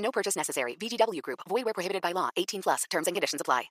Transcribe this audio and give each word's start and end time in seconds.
No 0.00 0.10
purchase 0.10 0.36
necessary. 0.36 0.76
VGW 0.76 1.22
Group. 1.22 1.40
Void 1.48 1.64
prohibited 1.74 2.02
by 2.02 2.12
law. 2.12 2.28
18 2.36 2.62
plus. 2.62 2.84
Terms 2.90 3.06
and 3.06 3.14
conditions 3.14 3.40
apply. 3.40 3.70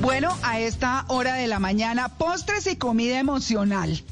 Bueno, 0.00 0.36
a 0.42 0.60
esta 0.60 1.06
hora 1.08 1.34
de 1.36 1.46
la 1.46 1.58
mañana, 1.58 2.18
postres 2.18 2.66
y 2.66 2.76
comida 2.76 3.18
emocional. 3.18 4.02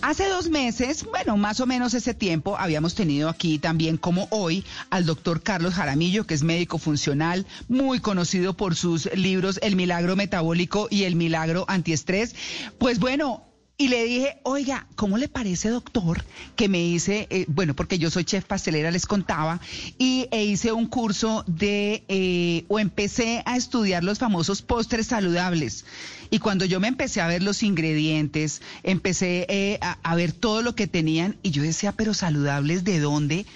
Hace 0.00 0.26
dos 0.30 0.48
meses, 0.48 1.04
bueno, 1.04 1.36
más 1.36 1.60
o 1.60 1.66
menos 1.66 1.92
ese 1.92 2.14
tiempo, 2.14 2.56
habíamos 2.56 2.94
tenido 2.94 3.28
aquí 3.28 3.58
también, 3.58 3.98
como 3.98 4.28
hoy, 4.30 4.64
al 4.88 5.04
doctor 5.04 5.42
Carlos 5.42 5.74
Jaramillo, 5.74 6.26
que 6.26 6.32
es 6.32 6.42
médico 6.42 6.78
funcional, 6.78 7.46
muy 7.68 8.00
conocido 8.00 8.56
por 8.56 8.76
sus 8.76 9.14
libros 9.14 9.58
El 9.62 9.76
Milagro 9.76 10.16
Metabólico 10.16 10.88
y 10.88 11.04
El 11.04 11.16
Milagro 11.16 11.66
Antiestrés. 11.68 12.34
Pues 12.78 12.98
bueno, 12.98 13.51
y 13.78 13.88
le 13.88 14.04
dije, 14.04 14.38
oiga, 14.44 14.86
¿cómo 14.96 15.18
le 15.18 15.28
parece, 15.28 15.70
doctor, 15.70 16.24
que 16.56 16.68
me 16.68 16.82
hice, 16.82 17.26
eh, 17.30 17.46
bueno, 17.48 17.74
porque 17.74 17.98
yo 17.98 18.10
soy 18.10 18.24
chef 18.24 18.44
pastelera, 18.44 18.90
les 18.90 19.06
contaba, 19.06 19.60
y 19.98 20.28
e 20.30 20.44
hice 20.44 20.72
un 20.72 20.86
curso 20.86 21.42
de, 21.46 22.04
eh, 22.08 22.64
o 22.68 22.78
empecé 22.78 23.42
a 23.44 23.56
estudiar 23.56 24.04
los 24.04 24.18
famosos 24.18 24.62
postres 24.62 25.08
saludables. 25.08 25.84
Y 26.30 26.38
cuando 26.38 26.64
yo 26.64 26.80
me 26.80 26.88
empecé 26.88 27.20
a 27.22 27.26
ver 27.26 27.42
los 27.42 27.62
ingredientes, 27.62 28.62
empecé 28.82 29.46
eh, 29.48 29.78
a, 29.80 29.98
a, 30.02 30.14
ver 30.14 30.32
todo 30.32 30.62
lo 30.62 30.74
que 30.74 30.86
tenían, 30.86 31.36
y 31.42 31.50
yo 31.50 31.62
decía, 31.62 31.92
pero 31.92 32.14
saludables, 32.14 32.84
¿de 32.84 33.00
dónde? 33.00 33.46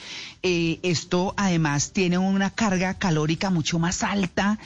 esto 0.42 1.34
además 1.36 1.92
tiene 1.92 2.18
una 2.18 2.50
carga 2.50 2.94
calórica 2.94 3.50
mucho 3.50 3.80
más 3.80 4.04
alta. 4.04 4.60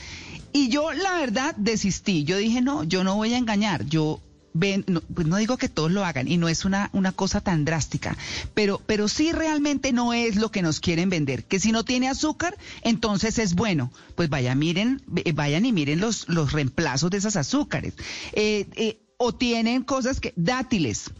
Y 0.52 0.68
yo, 0.68 0.92
la 0.92 1.12
verdad, 1.12 1.54
desistí. 1.56 2.24
Yo 2.24 2.36
dije, 2.36 2.60
no, 2.60 2.84
yo 2.84 3.02
no 3.02 3.16
voy 3.16 3.32
a 3.32 3.38
engañar. 3.38 3.86
Yo 3.86 4.20
ven, 4.52 4.84
no, 4.86 5.00
pues 5.00 5.26
no 5.26 5.36
digo 5.36 5.56
que 5.56 5.68
todos 5.68 5.90
lo 5.90 6.04
hagan 6.04 6.28
y 6.28 6.36
no 6.36 6.48
es 6.48 6.64
una, 6.64 6.90
una 6.92 7.12
cosa 7.12 7.40
tan 7.40 7.64
drástica, 7.64 8.16
pero, 8.54 8.80
pero 8.86 9.08
sí 9.08 9.32
realmente 9.32 9.92
no 9.92 10.12
es 10.12 10.36
lo 10.36 10.50
que 10.50 10.62
nos 10.62 10.80
quieren 10.80 11.10
vender, 11.10 11.44
que 11.44 11.60
si 11.60 11.72
no 11.72 11.84
tiene 11.84 12.08
azúcar, 12.08 12.56
entonces 12.82 13.38
es 13.38 13.54
bueno. 13.54 13.92
Pues 14.14 14.28
vaya, 14.28 14.54
miren, 14.54 15.02
vayan 15.34 15.64
y 15.64 15.72
miren 15.72 16.00
los, 16.00 16.28
los 16.28 16.52
reemplazos 16.52 17.10
de 17.10 17.18
esas 17.18 17.36
azúcares. 17.36 17.94
Eh, 18.32 18.66
eh, 18.76 19.00
o 19.16 19.34
tienen 19.34 19.82
cosas 19.82 20.18
que, 20.18 20.32
dátiles, 20.36 21.10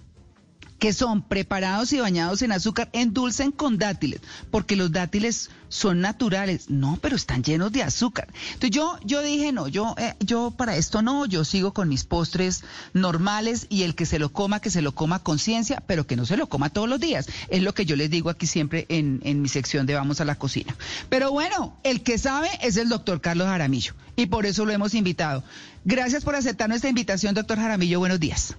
que 0.80 0.92
son 0.92 1.22
preparados 1.22 1.92
y 1.92 2.00
bañados 2.00 2.42
en 2.42 2.52
azúcar, 2.52 2.88
endulcen 2.92 3.52
con 3.52 3.78
dátiles, 3.78 4.20
porque 4.50 4.74
los 4.74 4.90
dátiles 4.90 5.50
son 5.68 6.00
naturales. 6.00 6.68
No, 6.68 6.98
pero 7.00 7.14
están 7.14 7.44
llenos 7.44 7.70
de 7.70 7.84
azúcar. 7.84 8.28
Entonces 8.54 8.70
yo, 8.70 8.98
yo 9.04 9.22
dije, 9.22 9.52
no, 9.52 9.68
yo, 9.68 9.94
eh, 9.98 10.16
yo 10.18 10.50
para 10.50 10.76
esto 10.76 11.02
no, 11.02 11.26
yo 11.26 11.44
sigo 11.44 11.72
con 11.72 11.88
mis 11.88 12.04
postres 12.04 12.64
normales 12.92 13.66
y 13.68 13.84
el 13.84 13.94
que 13.94 14.06
se 14.06 14.18
lo 14.18 14.32
coma, 14.32 14.60
que 14.60 14.70
se 14.70 14.82
lo 14.82 14.92
coma 14.92 15.20
con 15.20 15.30
conciencia, 15.30 15.80
pero 15.86 16.08
que 16.08 16.16
no 16.16 16.26
se 16.26 16.36
lo 16.36 16.48
coma 16.48 16.70
todos 16.70 16.88
los 16.88 16.98
días. 16.98 17.28
Es 17.50 17.62
lo 17.62 17.72
que 17.72 17.84
yo 17.84 17.94
les 17.94 18.10
digo 18.10 18.30
aquí 18.30 18.48
siempre 18.48 18.86
en, 18.88 19.20
en 19.22 19.42
mi 19.42 19.48
sección 19.48 19.86
de 19.86 19.94
Vamos 19.94 20.20
a 20.20 20.24
la 20.24 20.34
Cocina. 20.34 20.74
Pero 21.08 21.30
bueno, 21.30 21.78
el 21.84 22.02
que 22.02 22.18
sabe 22.18 22.48
es 22.62 22.76
el 22.76 22.88
doctor 22.88 23.20
Carlos 23.20 23.46
Jaramillo 23.46 23.94
y 24.16 24.26
por 24.26 24.46
eso 24.46 24.64
lo 24.64 24.72
hemos 24.72 24.94
invitado. 24.94 25.44
Gracias 25.84 26.24
por 26.24 26.34
aceptar 26.34 26.68
nuestra 26.68 26.90
invitación, 26.90 27.34
doctor 27.34 27.58
Jaramillo. 27.58 28.00
Buenos 28.00 28.18
días. 28.18 28.56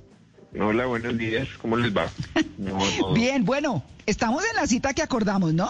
Hola, 0.59 0.85
buenos 0.85 1.17
días. 1.17 1.47
¿Cómo 1.61 1.77
les 1.77 1.95
va? 1.95 2.09
No, 2.57 2.77
no. 2.99 3.13
Bien, 3.13 3.45
bueno, 3.45 3.83
estamos 4.05 4.43
en 4.49 4.55
la 4.55 4.67
cita 4.67 4.93
que 4.93 5.01
acordamos, 5.01 5.53
¿no? 5.53 5.69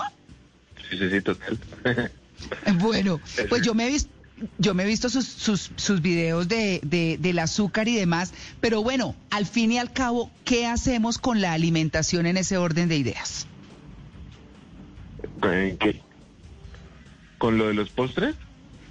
Sí, 0.90 0.97
sí, 0.97 1.09
sí, 1.09 1.22
total. 1.22 1.59
bueno, 2.80 3.20
pues 3.50 3.62
yo 3.62 3.74
me 3.74 3.88
he 3.88 3.90
visto... 3.90 4.09
Yo 4.58 4.74
me 4.74 4.81
he 4.81 4.86
visto 4.88 5.08
sus, 5.08 5.28
sus, 5.28 5.70
sus 5.75 6.02
videos 6.02 6.47
de, 6.47 6.80
de, 6.81 7.20
del 7.20 7.38
azúcar 7.38 7.88
y 7.88 7.96
demás, 7.96 8.34
pero 8.59 8.81
bueno, 8.81 9.14
al 9.30 9.46
fin 9.46 9.72
y 9.72 9.78
al 9.78 9.94
cabo, 9.94 10.31
¿qué 10.46 10.66
hacemos 10.66 11.20
con 11.20 11.41
la 11.41 11.53
alimentación 11.53 12.25
en 12.25 12.38
ese 12.38 12.58
orden 12.58 12.90
de 12.90 12.97
ideas? 12.97 13.46
¿En 15.44 15.78
qué? 15.78 16.02
¿Con 17.38 17.59
lo 17.59 17.68
de 17.68 17.75
los 17.75 17.91
postres? 17.91 18.34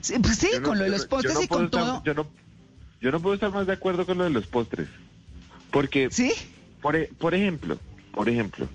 Sí, 0.02 0.14
pues 0.22 0.38
sí 0.38 0.50
no, 0.54 0.62
con 0.68 0.78
lo 0.78 0.84
de 0.84 0.90
los 0.90 1.06
postres 1.06 1.42
y 1.42 1.48
con 1.48 1.68
todo. 1.68 2.00
Yo 2.04 2.14
no, 2.14 2.28
yo 3.00 3.10
no 3.10 3.18
puedo 3.18 3.34
estar 3.34 3.50
más 3.50 3.66
de 3.66 3.72
acuerdo 3.72 4.06
con 4.06 4.18
lo 4.18 4.24
de 4.24 4.30
los 4.30 4.46
postres. 4.46 4.86
Porque, 5.70 6.08
¿Sí? 6.10 6.32
por, 6.80 6.96
e, 6.96 7.10
por 7.18 7.34
ejemplo, 7.34 7.78
por 8.12 8.28
ejemplo, 8.28 8.68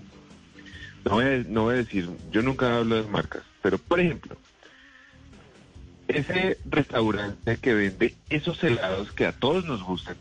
no 1.04 1.12
voy, 1.12 1.26
a, 1.26 1.38
no 1.48 1.64
voy 1.64 1.76
a 1.76 1.78
decir, 1.78 2.10
yo 2.32 2.42
nunca 2.42 2.78
hablo 2.78 2.96
de 2.96 3.10
marcas, 3.10 3.44
pero 3.62 3.78
por 3.78 4.00
ejemplo, 4.00 4.38
ese 6.08 6.58
restaurante 6.66 7.58
que 7.58 7.74
vende 7.74 8.16
esos 8.30 8.64
helados 8.64 9.12
que 9.12 9.26
a 9.26 9.32
todos 9.32 9.66
nos 9.66 9.84
gustan, 9.84 10.16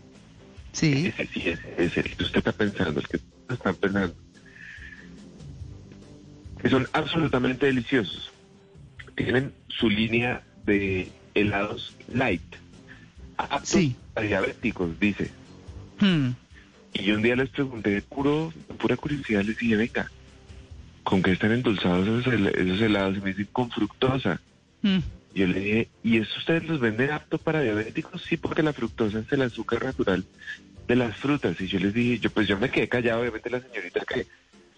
sí, 0.73 1.07
ese 1.07 1.27
sí, 1.27 1.49
ese, 1.49 1.75
ese 1.79 2.01
el 2.01 2.17
que 2.17 2.25
usted 2.25 2.39
está 2.39 2.53
pensando, 2.53 3.01
el 3.01 3.09
que 3.09 3.21
están 3.49 3.75
pensando, 3.77 4.15
que 6.61 6.69
son 6.71 6.89
absolutamente 6.93 7.67
deliciosos. 7.67 8.31
Tienen 9.15 9.53
su 9.69 9.89
línea 9.89 10.43
de 10.65 11.13
helados 11.35 11.95
light, 12.09 12.57
aptos 13.37 13.69
sí. 13.69 13.97
a 14.15 14.23
diabéticos, 14.23 14.99
dice. 14.99 15.31
Hmm. 16.01 16.31
Y 16.95 17.03
yo 17.05 17.17
un 17.17 17.23
día 17.23 17.37
les 17.37 17.51
pregunté, 17.51 18.01
puro, 18.03 18.53
pura 18.79 18.97
curiosidad, 18.97 19.43
les 19.43 19.59
dije, 19.59 19.77
venga, 19.77 20.11
¿con 21.03 21.23
qué 21.23 21.33
están 21.33 21.53
endulzados 21.53 22.07
esos, 22.09 22.33
hel 22.33 22.47
esos 22.47 22.81
helados? 22.81 23.17
Y 23.19 23.21
me 23.21 23.31
dicen, 23.31 23.49
con 23.53 23.71
fructosa. 23.71 24.41
Hmm. 24.83 25.01
Yo 25.35 25.47
le 25.49 25.61
dije, 25.61 25.89
¿y 26.05 26.19
eso 26.19 26.31
ustedes 26.39 26.65
los 26.69 26.79
venden 26.79 27.11
apto 27.11 27.39
para 27.39 27.61
diabéticos? 27.61 28.23
Sí, 28.23 28.37
porque 28.37 28.63
la 28.63 28.73
fructosa 28.73 29.19
es 29.19 29.33
el 29.33 29.43
azúcar 29.43 29.85
natural 29.85 30.25
de 30.87 30.97
las 30.97 31.17
frutas. 31.17 31.61
Y 31.61 31.67
yo 31.67 31.81
les 31.81 31.93
dije, 31.93 32.21
yo 32.21 32.31
pues 32.31 32.47
yo 32.47 32.59
me 32.59 32.71
quedé 32.71 32.89
callado, 32.89 33.21
obviamente 33.23 33.51
la 33.51 33.61
señorita 33.61 34.05
que 34.05 34.27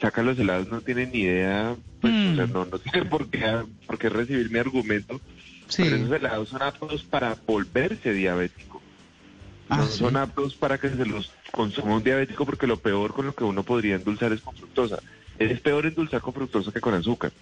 saca 0.00 0.22
los 0.22 0.38
helados 0.38 0.68
no 0.68 0.80
tiene 0.80 1.06
ni 1.06 1.20
idea, 1.20 1.76
pues, 2.00 2.12
Mm. 2.12 2.32
o 2.32 2.36
sea, 2.36 2.46
no, 2.46 2.64
no 2.64 2.78
tiene 2.78 3.04
por 3.06 3.28
qué, 3.28 3.44
por 3.86 3.98
qué 3.98 4.08
recibir 4.08 4.50
mi 4.50 4.58
argumento. 4.58 5.20
Sí. 5.68 5.82
Pero 5.82 5.96
esos 5.96 6.12
helados 6.12 6.48
son 6.48 6.62
aptos 6.62 7.02
para 7.04 7.36
volverse 7.46 8.12
diabético. 8.12 8.75
Ah, 9.68 9.78
no 9.78 9.86
sí. 9.86 9.98
son 9.98 10.16
aptos 10.16 10.54
para 10.54 10.78
que 10.78 10.90
se 10.90 11.04
los 11.04 11.32
consuma 11.50 11.96
un 11.96 12.04
diabético 12.04 12.46
porque 12.46 12.66
lo 12.66 12.78
peor 12.78 13.12
con 13.12 13.26
lo 13.26 13.34
que 13.34 13.44
uno 13.44 13.62
podría 13.62 13.96
endulzar 13.96 14.32
es 14.32 14.40
con 14.40 14.54
fructosa. 14.54 15.00
Es 15.38 15.60
peor 15.60 15.86
endulzar 15.86 16.20
con 16.20 16.34
fructosa 16.34 16.72
que 16.72 16.80
con 16.80 16.94
azúcar. 16.94 17.32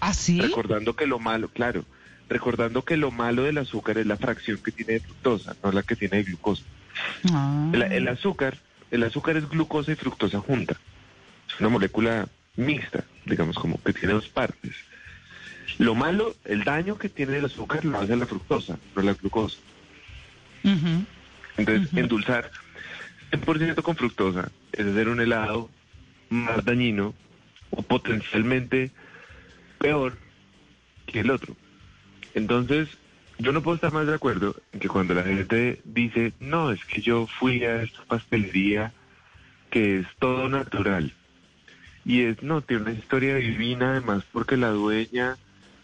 ¿Ah, 0.00 0.14
sí? 0.14 0.40
Recordando 0.40 0.96
que 0.96 1.06
lo 1.06 1.18
malo, 1.18 1.48
claro, 1.48 1.84
recordando 2.28 2.84
que 2.84 2.96
lo 2.96 3.10
malo 3.10 3.42
del 3.42 3.58
azúcar 3.58 3.98
es 3.98 4.06
la 4.06 4.16
fracción 4.16 4.58
que 4.58 4.72
tiene 4.72 4.94
de 4.94 5.00
fructosa, 5.00 5.56
no 5.62 5.72
la 5.72 5.82
que 5.82 5.96
tiene 5.96 6.18
de 6.18 6.24
glucosa. 6.24 6.64
Ah. 7.32 7.70
El, 7.72 7.82
el 7.82 8.08
azúcar, 8.08 8.56
el 8.90 9.02
azúcar 9.02 9.36
es 9.36 9.48
glucosa 9.48 9.92
y 9.92 9.96
fructosa 9.96 10.40
junta. 10.40 10.76
Es 11.48 11.60
una 11.60 11.68
molécula 11.68 12.28
mixta, 12.56 13.04
digamos, 13.24 13.56
como 13.56 13.82
que 13.82 13.92
tiene 13.92 14.14
dos 14.14 14.28
partes. 14.28 14.72
Lo 15.78 15.94
malo, 15.94 16.34
el 16.44 16.64
daño 16.64 16.98
que 16.98 17.08
tiene 17.08 17.38
el 17.38 17.44
azúcar 17.44 17.84
lo 17.84 17.98
hace 17.98 18.16
la 18.16 18.26
fructosa, 18.26 18.78
no 18.94 19.02
la 19.02 19.14
glucosa. 19.14 19.58
Ujú. 20.62 21.04
Entonces, 21.56 21.92
endulzar 21.94 22.50
100% 23.30 23.82
con 23.82 23.96
fructosa 23.96 24.50
es 24.72 24.86
hacer 24.86 25.08
un 25.08 25.20
helado 25.20 25.70
más 26.30 26.64
dañino 26.64 27.14
o 27.70 27.82
potencialmente 27.82 28.90
peor 29.78 30.16
que 31.06 31.20
el 31.20 31.30
otro. 31.30 31.56
Entonces, 32.34 32.88
yo 33.38 33.52
no 33.52 33.62
puedo 33.62 33.76
estar 33.76 33.92
más 33.92 34.06
de 34.06 34.14
acuerdo 34.14 34.56
en 34.72 34.80
que 34.80 34.88
cuando 34.88 35.14
la 35.14 35.22
gente 35.22 35.80
dice, 35.84 36.32
no, 36.40 36.70
es 36.70 36.84
que 36.84 37.00
yo 37.00 37.26
fui 37.26 37.64
a 37.64 37.82
esta 37.82 38.04
pastelería 38.04 38.92
que 39.70 40.00
es 40.00 40.06
todo 40.18 40.48
natural. 40.48 41.12
Y 42.04 42.22
es, 42.22 42.42
no, 42.42 42.60
tiene 42.62 42.82
una 42.82 42.92
historia 42.92 43.36
divina, 43.36 43.92
además 43.92 44.24
porque 44.32 44.56
la 44.56 44.68
dueña 44.68 45.36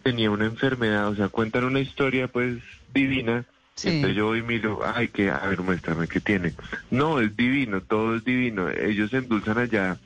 tenía 0.03 0.31
una 0.31 0.47
enfermedad, 0.47 1.09
o 1.09 1.17
sea, 1.17 1.29
cuentan 1.29 1.65
una 1.65 1.81
historia 1.81 2.29
pues 2.29 2.59
divina. 2.95 3.45
Sí. 3.77 3.89
Entonces 3.89 4.17
yo 4.17 4.27
voy 4.27 4.41
y 4.41 4.43
miro, 4.43 4.81
ay, 4.85 5.09
que, 5.09 5.31
a 5.31 5.39
ver, 5.47 5.61
muéstrame 5.63 6.07
qué 6.07 6.21
tiene. 6.21 6.53
No, 6.91 7.21
es 7.21 7.35
divino, 7.37 7.81
todo 7.81 8.17
es 8.17 8.25
divino. 8.25 8.69
Ellos 8.69 9.13
endulzan 9.15 9.59
allá 9.59 9.97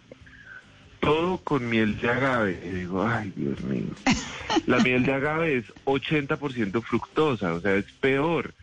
todo 1.01 1.39
con 1.39 1.69
miel 1.69 1.99
de 2.01 2.09
agave. 2.11 2.59
Y 2.65 2.69
digo, 2.71 3.07
ay, 3.07 3.33
Dios 3.37 3.61
mío. 3.63 3.89
La 4.67 4.79
miel 4.79 5.05
de 5.05 5.13
agave 5.13 5.57
es 5.59 5.65
80% 5.85 6.83
fructosa, 6.83 7.53
o 7.55 7.61
sea, 7.61 7.75
es 7.75 7.85
peor. 8.01 8.55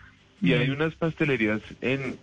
Y 0.42 0.53
hay 0.53 0.69
unas 0.71 0.95
pastelerías 0.95 1.62
en, 1.81 2.18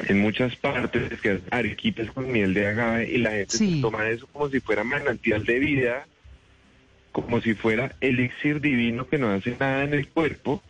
en 0.00 0.20
muchas 0.20 0.56
partes 0.56 1.20
que 1.20 1.30
hacen 1.30 1.44
arequipas 1.50 2.10
con 2.10 2.32
miel 2.32 2.54
de 2.54 2.66
agave 2.66 3.08
y 3.08 3.18
la 3.18 3.30
gente 3.30 3.56
Sí. 3.56 3.76
se 3.76 3.80
toma 3.82 4.08
eso 4.08 4.26
como 4.32 4.48
si 4.50 4.58
fuera 4.60 4.82
manantial 4.82 5.44
de 5.44 5.58
vida 5.60 6.06
como 7.12 7.40
si 7.40 7.54
fuera 7.54 7.94
elixir 8.00 8.60
divino 8.60 9.06
que 9.08 9.16
no 9.16 9.30
hace 9.30 9.56
nada 9.58 9.84
en 9.84 9.94
el 9.94 10.08
cuerpo 10.08 10.60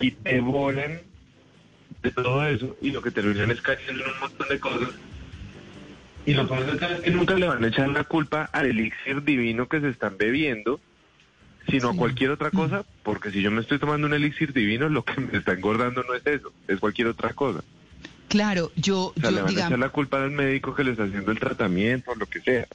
y 0.00 0.10
te 0.12 0.40
volan 0.40 1.00
de 2.02 2.10
todo 2.10 2.46
eso 2.46 2.76
y 2.80 2.90
lo 2.90 3.02
que 3.02 3.10
terminan 3.10 3.50
es 3.50 3.60
cayendo 3.60 4.04
en 4.04 4.10
un 4.10 4.20
montón 4.20 4.48
de 4.48 4.60
cosas. 4.60 4.90
Y 6.26 6.34
lo 6.34 6.46
que 6.46 6.54
pasa 6.54 6.94
es 6.94 7.00
que 7.00 7.10
nunca 7.10 7.34
le 7.34 7.48
van 7.48 7.64
a 7.64 7.68
echar 7.68 7.88
la 7.88 8.04
culpa 8.04 8.50
al 8.52 8.66
elixir 8.66 9.24
divino 9.24 9.66
que 9.68 9.80
se 9.80 9.88
están 9.88 10.18
bebiendo, 10.18 10.78
sino 11.68 11.90
a 11.90 11.96
cualquier 11.96 12.30
otra 12.30 12.50
cosa, 12.50 12.84
porque 13.02 13.30
si 13.30 13.40
yo 13.40 13.50
me 13.50 13.62
estoy 13.62 13.78
tomando 13.78 14.06
un 14.06 14.14
elixir 14.14 14.52
divino, 14.52 14.88
lo 14.88 15.04
que 15.04 15.20
me 15.20 15.38
está 15.38 15.52
engordando 15.52 16.02
no 16.02 16.14
es 16.14 16.26
eso, 16.26 16.52
es 16.66 16.78
cualquier 16.80 17.08
otra 17.08 17.32
cosa. 17.32 17.64
Claro, 18.28 18.70
yo, 18.76 19.14
O 19.16 19.20
sea, 19.20 19.30
yo 19.30 19.36
le 19.36 19.42
van 19.42 19.56
a 19.56 19.66
echar 19.66 19.78
la 19.78 19.88
culpa 19.88 20.22
al 20.22 20.30
médico 20.30 20.74
que 20.74 20.84
le 20.84 20.90
está 20.90 21.04
haciendo 21.04 21.32
el 21.32 21.38
tratamiento 21.38 22.10
o 22.10 22.14
lo 22.14 22.26
que 22.26 22.40
sea. 22.40 22.66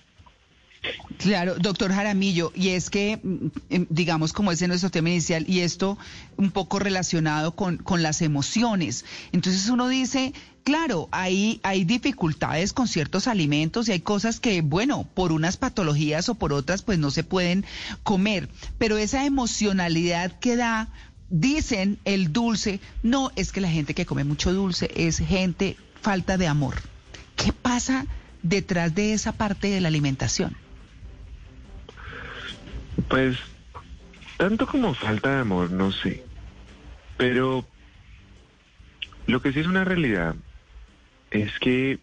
Claro, 1.17 1.55
doctor 1.57 1.93
Jaramillo, 1.93 2.51
y 2.53 2.69
es 2.69 2.89
que, 2.89 3.19
mm, 3.23 3.47
em, 3.69 3.87
digamos, 3.89 4.33
como 4.33 4.51
ese 4.51 4.65
es 4.65 4.69
nuestro 4.69 4.91
tema 4.91 5.09
inicial, 5.09 5.45
y 5.47 5.61
esto 5.61 5.97
un 6.37 6.51
poco 6.51 6.79
relacionado 6.79 7.55
con, 7.55 7.77
con 7.77 8.03
las 8.03 8.21
emociones. 8.21 9.05
Entonces 9.31 9.69
uno 9.69 9.87
dice, 9.87 10.33
claro, 10.63 11.07
hay, 11.11 11.61
hay 11.63 11.85
dificultades 11.85 12.73
con 12.73 12.87
ciertos 12.87 13.27
alimentos 13.27 13.87
y 13.87 13.93
hay 13.93 14.01
cosas 14.01 14.41
que, 14.41 14.61
bueno, 14.61 15.07
por 15.13 15.31
unas 15.31 15.55
patologías 15.55 16.27
o 16.27 16.35
por 16.35 16.51
otras, 16.51 16.81
pues 16.81 16.99
no 16.99 17.11
se 17.11 17.23
pueden 17.23 17.63
comer, 18.03 18.49
pero 18.77 18.97
esa 18.97 19.25
emocionalidad 19.25 20.37
que 20.39 20.57
da, 20.57 20.89
dicen 21.29 21.99
el 22.03 22.33
dulce, 22.33 22.81
no, 23.01 23.31
es 23.37 23.53
que 23.53 23.61
la 23.61 23.69
gente 23.69 23.93
que 23.93 24.05
come 24.05 24.25
mucho 24.25 24.51
dulce 24.51 24.91
es 24.95 25.19
gente 25.19 25.77
falta 26.01 26.37
de 26.37 26.47
amor. 26.47 26.81
¿Qué 27.37 27.53
pasa 27.53 28.05
detrás 28.41 28.93
de 28.93 29.13
esa 29.13 29.31
parte 29.31 29.69
de 29.69 29.79
la 29.79 29.87
alimentación? 29.87 30.62
Pues, 33.07 33.37
tanto 34.37 34.65
como 34.67 34.93
falta 34.93 35.35
de 35.35 35.41
amor, 35.41 35.71
no 35.71 35.91
sé. 35.91 36.23
Pero 37.17 37.65
lo 39.27 39.41
que 39.41 39.53
sí 39.53 39.59
es 39.59 39.67
una 39.67 39.83
realidad 39.83 40.35
es 41.31 41.57
que 41.59 41.99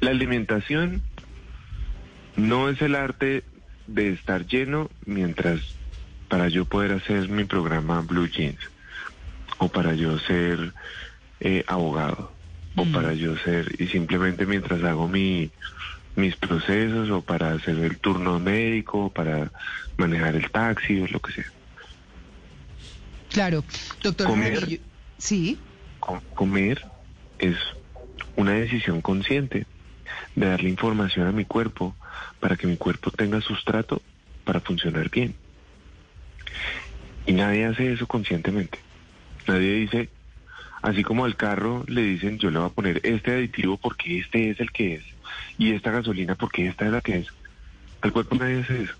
la 0.00 0.10
alimentación 0.10 1.02
no 2.36 2.68
es 2.68 2.80
el 2.82 2.94
arte 2.94 3.44
de 3.86 4.10
estar 4.10 4.46
lleno 4.46 4.90
mientras 5.06 5.60
para 6.28 6.48
yo 6.48 6.64
poder 6.64 6.92
hacer 6.92 7.28
mi 7.28 7.44
programa 7.44 8.00
Blue 8.00 8.28
Jeans 8.28 8.58
o 9.58 9.68
para 9.68 9.94
yo 9.94 10.18
ser 10.18 10.72
eh, 11.40 11.64
abogado 11.66 12.32
o 12.76 12.84
para 12.86 13.12
yo 13.12 13.36
ser 13.38 13.80
y 13.80 13.86
simplemente 13.86 14.46
mientras 14.46 14.82
hago 14.82 15.06
mi 15.06 15.50
mis 16.16 16.36
procesos 16.36 17.10
o 17.10 17.22
para 17.22 17.52
hacer 17.52 17.76
el 17.78 17.98
turno 17.98 18.38
médico 18.38 19.06
o 19.06 19.10
para 19.12 19.50
manejar 19.96 20.36
el 20.36 20.50
taxi 20.50 21.00
o 21.00 21.06
lo 21.08 21.20
que 21.20 21.32
sea. 21.32 21.46
Claro, 23.30 23.64
doctor 24.02 24.26
Comer. 24.28 24.80
Sí, 25.18 25.58
Co- 26.00 26.22
comer 26.34 26.82
es 27.38 27.56
una 28.36 28.52
decisión 28.52 29.00
consciente 29.00 29.66
de 30.34 30.46
darle 30.46 30.68
información 30.68 31.26
a 31.26 31.32
mi 31.32 31.44
cuerpo 31.44 31.96
para 32.40 32.56
que 32.56 32.66
mi 32.66 32.76
cuerpo 32.76 33.10
tenga 33.10 33.40
sustrato 33.40 34.02
para 34.44 34.60
funcionar 34.60 35.08
bien. 35.10 35.34
Y 37.26 37.32
nadie 37.32 37.64
hace 37.64 37.92
eso 37.92 38.06
conscientemente. 38.06 38.78
Nadie 39.46 39.72
dice, 39.74 40.10
así 40.82 41.02
como 41.02 41.24
al 41.24 41.36
carro 41.36 41.84
le 41.88 42.02
dicen, 42.02 42.38
yo 42.38 42.50
le 42.50 42.58
voy 42.58 42.68
a 42.68 42.72
poner 42.72 43.00
este 43.04 43.32
aditivo 43.32 43.78
porque 43.78 44.18
este 44.18 44.50
es 44.50 44.60
el 44.60 44.70
que 44.70 44.96
es, 44.96 45.04
y 45.58 45.72
esta 45.72 45.90
gasolina 45.90 46.34
porque 46.34 46.66
esta 46.66 46.86
es 46.86 46.92
la 46.92 47.00
que 47.00 47.18
es. 47.18 47.28
Al 48.00 48.12
cuerpo 48.12 48.36
nadie 48.36 48.60
hace 48.60 48.82
eso. 48.82 48.94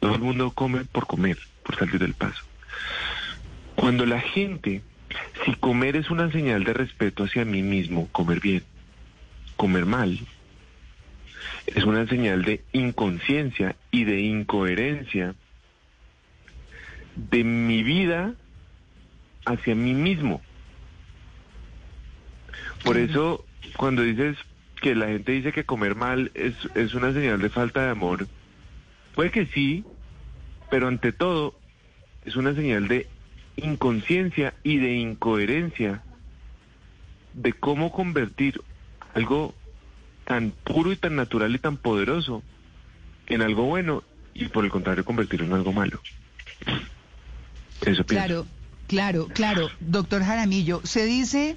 Todo 0.00 0.14
el 0.14 0.20
mundo 0.20 0.50
come 0.50 0.84
por 0.84 1.06
comer, 1.06 1.38
por 1.62 1.76
salir 1.76 1.98
del 1.98 2.14
paso. 2.14 2.42
Cuando 3.76 4.04
la 4.04 4.20
gente, 4.20 4.82
si 5.44 5.54
comer 5.54 5.96
es 5.96 6.10
una 6.10 6.30
señal 6.30 6.64
de 6.64 6.72
respeto 6.72 7.24
hacia 7.24 7.44
mí 7.44 7.62
mismo, 7.62 8.08
comer 8.12 8.40
bien, 8.40 8.62
comer 9.56 9.86
mal, 9.86 10.18
es 11.66 11.84
una 11.84 12.06
señal 12.06 12.42
de 12.42 12.62
inconsciencia 12.72 13.76
y 13.90 14.04
de 14.04 14.20
incoherencia 14.20 15.34
de 17.14 17.44
mi 17.44 17.82
vida 17.82 18.34
hacia 19.44 19.74
mí 19.74 19.94
mismo. 19.94 20.40
Por 22.84 22.98
eso, 22.98 23.44
cuando 23.76 24.02
dices 24.02 24.36
que 24.82 24.94
la 24.96 25.06
gente 25.06 25.32
dice 25.32 25.52
que 25.52 25.64
comer 25.64 25.94
mal 25.94 26.32
es, 26.34 26.54
es 26.74 26.92
una 26.92 27.12
señal 27.12 27.40
de 27.40 27.48
falta 27.48 27.84
de 27.84 27.90
amor, 27.90 28.26
puede 29.14 29.30
que 29.30 29.46
sí, 29.46 29.84
pero 30.70 30.88
ante 30.88 31.12
todo 31.12 31.54
es 32.24 32.34
una 32.34 32.52
señal 32.52 32.88
de 32.88 33.06
inconsciencia 33.56 34.54
y 34.64 34.78
de 34.78 34.94
incoherencia 34.94 36.02
de 37.32 37.52
cómo 37.52 37.92
convertir 37.92 38.60
algo 39.14 39.54
tan 40.24 40.50
puro 40.50 40.90
y 40.90 40.96
tan 40.96 41.14
natural 41.14 41.54
y 41.54 41.58
tan 41.58 41.76
poderoso 41.76 42.42
en 43.28 43.40
algo 43.40 43.62
bueno 43.64 44.02
y 44.34 44.46
por 44.46 44.64
el 44.64 44.70
contrario 44.70 45.04
convertirlo 45.04 45.46
en 45.46 45.52
algo 45.52 45.72
malo. 45.72 46.00
Claro, 48.06 48.46
claro, 48.88 49.28
claro. 49.28 49.70
Doctor 49.78 50.24
Jaramillo, 50.24 50.80
se 50.84 51.04
dice, 51.04 51.56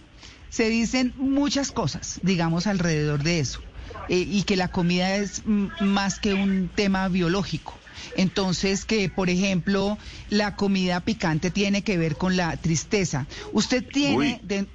se 0.55 0.69
dicen 0.69 1.13
muchas 1.17 1.73
cosas, 1.73 2.19
digamos, 2.23 2.65
alrededor 2.65 3.21
de 3.23 3.39
eso. 3.41 3.59
eh, 4.07 4.19
y 4.19 4.43
que 4.43 4.55
la 4.55 4.69
comida 4.69 5.15
es 5.17 5.41
más 5.45 6.19
que 6.19 6.33
un 6.33 6.69
tema 6.73 7.09
biológico. 7.09 7.77
Entonces, 8.15 8.85
que 8.85 9.09
por 9.09 9.29
ejemplo, 9.29 9.97
la 10.29 10.55
comida 10.55 10.99
picante 11.01 11.51
tiene 11.51 11.81
que 11.83 11.97
ver 11.97 12.15
con 12.15 12.37
la 12.37 12.55
tristeza. 12.55 13.27
¿Usted 13.51 13.83
tiene... 13.91 14.39
De- 14.43 14.67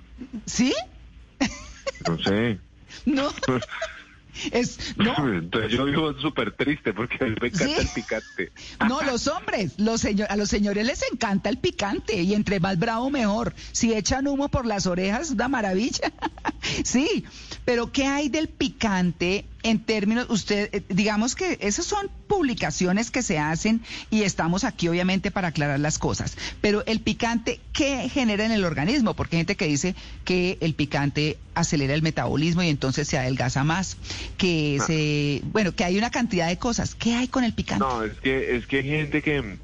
¿Sí? 0.47 0.75
No 2.07 2.19
sé. 2.19 2.61
No. 3.07 3.29
Es, 4.53 4.95
no, 4.97 5.15
Entonces 5.35 5.73
yo 5.73 5.85
vivo 5.85 6.13
súper 6.21 6.53
triste 6.57 6.93
porque 6.93 7.17
a 7.21 7.27
mí 7.29 7.35
me 7.41 7.49
encanta 7.49 7.67
Sí. 7.67 7.75
el 7.79 7.89
picante. 7.89 8.53
No, 8.89 9.03
los 9.03 9.29
hombres, 9.29 9.73
los 9.79 10.01
señor, 10.01 10.29
a 10.31 10.37
los 10.37 10.49
señores 10.49 10.87
les 10.87 11.03
encanta 11.13 11.49
el 11.51 11.59
picante 11.59 12.21
y 12.23 12.35
entre 12.35 12.61
más 12.61 12.79
bravo 12.79 13.11
mejor. 13.11 13.55
Si 13.73 13.93
echan 13.95 14.27
humo 14.27 14.49
por 14.49 14.67
las 14.67 14.87
orejas, 14.87 15.31
una 15.31 15.49
maravilla. 15.49 16.13
sí, 16.85 17.25
pero 17.65 17.93
¿qué 17.93 18.07
hay 18.07 18.29
del 18.29 18.49
picante 18.49 19.45
en 19.63 19.81
términos, 19.81 20.27
usted, 20.31 20.71
eh, 20.73 20.83
digamos 20.89 21.35
que 21.35 21.59
esas 21.61 21.85
son 21.85 22.09
publicaciones 22.27 23.11
que 23.11 23.23
se 23.23 23.39
hacen 23.39 23.83
y 24.11 24.23
estamos 24.23 24.65
aquí 24.65 24.89
obviamente 24.89 25.31
para 25.31 25.49
aclarar 25.49 25.79
las 25.81 25.99
cosas, 25.99 26.37
pero 26.61 26.85
el 26.87 27.01
picante, 27.01 27.61
¿qué 27.73 28.09
genera 28.09 28.45
en 28.47 28.53
el 28.53 28.65
organismo? 28.65 29.15
Porque 29.15 29.37
hay 29.37 29.41
gente 29.41 29.57
que 29.57 29.67
dice 29.67 29.95
que 30.25 30.57
el 30.61 30.75
picante 30.75 31.37
acelera 31.55 31.93
el 31.95 32.03
metabolismo 32.03 32.63
y 32.63 32.69
entonces 32.69 33.07
se 33.09 33.19
adelgaza 33.19 33.65
más, 33.65 33.97
que 34.39 34.79
Ah. 34.81 34.85
se, 34.87 35.43
bueno, 35.53 35.73
que 35.73 35.85
hay 35.85 35.99
una 35.99 36.11
cantidad 36.11 36.49
de 36.49 36.57
cosas. 36.59 36.95
¿Qué 36.95 37.15
hay 37.15 37.29
con 37.29 37.45
el 37.45 37.53
picante? 37.53 37.85
No, 37.85 38.03
es 38.03 38.19
que, 38.19 38.57
es 38.57 38.67
que 38.67 38.79
hay 38.79 38.85
gente 38.85 39.23
que... 39.23 39.59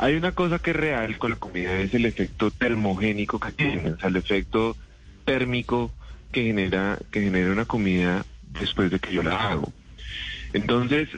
Hay 0.00 0.14
una 0.14 0.30
cosa 0.30 0.60
que 0.60 0.70
es 0.70 0.76
real 0.76 1.18
con 1.18 1.30
la 1.32 1.36
comida, 1.36 1.76
es 1.80 1.92
el 1.92 2.06
efecto 2.06 2.52
termogénico 2.52 3.40
que 3.40 3.50
tiene, 3.50 3.90
o 3.90 3.98
sea, 3.98 4.08
el 4.10 4.16
efecto 4.16 4.76
térmico 5.24 5.90
que 6.32 6.44
genera, 6.44 6.98
que 7.10 7.22
genera 7.22 7.50
una 7.52 7.64
comida 7.64 8.24
después 8.42 8.90
de 8.90 8.98
que 8.98 9.12
yo 9.12 9.22
la 9.22 9.50
hago. 9.50 9.72
Entonces, 10.52 11.08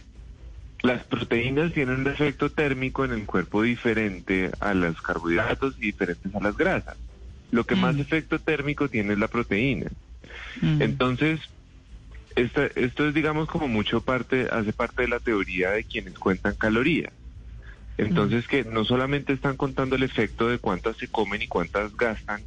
las 0.82 1.04
proteínas 1.04 1.72
tienen 1.72 2.00
un 2.00 2.06
efecto 2.06 2.50
térmico 2.50 3.04
en 3.04 3.12
el 3.12 3.26
cuerpo 3.26 3.62
diferente 3.62 4.50
a 4.60 4.72
los 4.74 5.00
carbohidratos 5.02 5.74
y 5.78 5.82
diferentes 5.82 6.34
a 6.34 6.40
las 6.40 6.56
grasas. 6.56 6.96
Lo 7.50 7.64
que 7.64 7.74
más 7.76 7.96
Mm. 7.96 8.00
efecto 8.00 8.38
térmico 8.38 8.88
tiene 8.88 9.12
es 9.14 9.18
la 9.18 9.28
proteína. 9.28 9.90
Mm. 10.60 10.82
Entonces, 10.82 11.40
esta- 12.36 12.66
esto 12.76 13.08
es, 13.08 13.14
digamos, 13.14 13.48
como 13.48 13.68
mucho 13.68 14.00
parte, 14.00 14.46
hace 14.50 14.72
parte 14.72 15.02
de 15.02 15.08
la 15.08 15.18
teoría 15.20 15.70
de 15.70 15.84
quienes 15.84 16.18
cuentan 16.18 16.54
calorías. 16.54 17.12
Entonces, 17.98 18.46
que 18.48 18.64
no 18.64 18.84
solamente 18.84 19.32
están 19.34 19.56
contando 19.58 19.96
el 19.96 20.02
efecto 20.04 20.48
de 20.48 20.58
cuántas 20.58 20.96
se 20.96 21.08
comen 21.08 21.42
y 21.42 21.48
cuántas 21.48 21.94
gastan, 21.96 22.40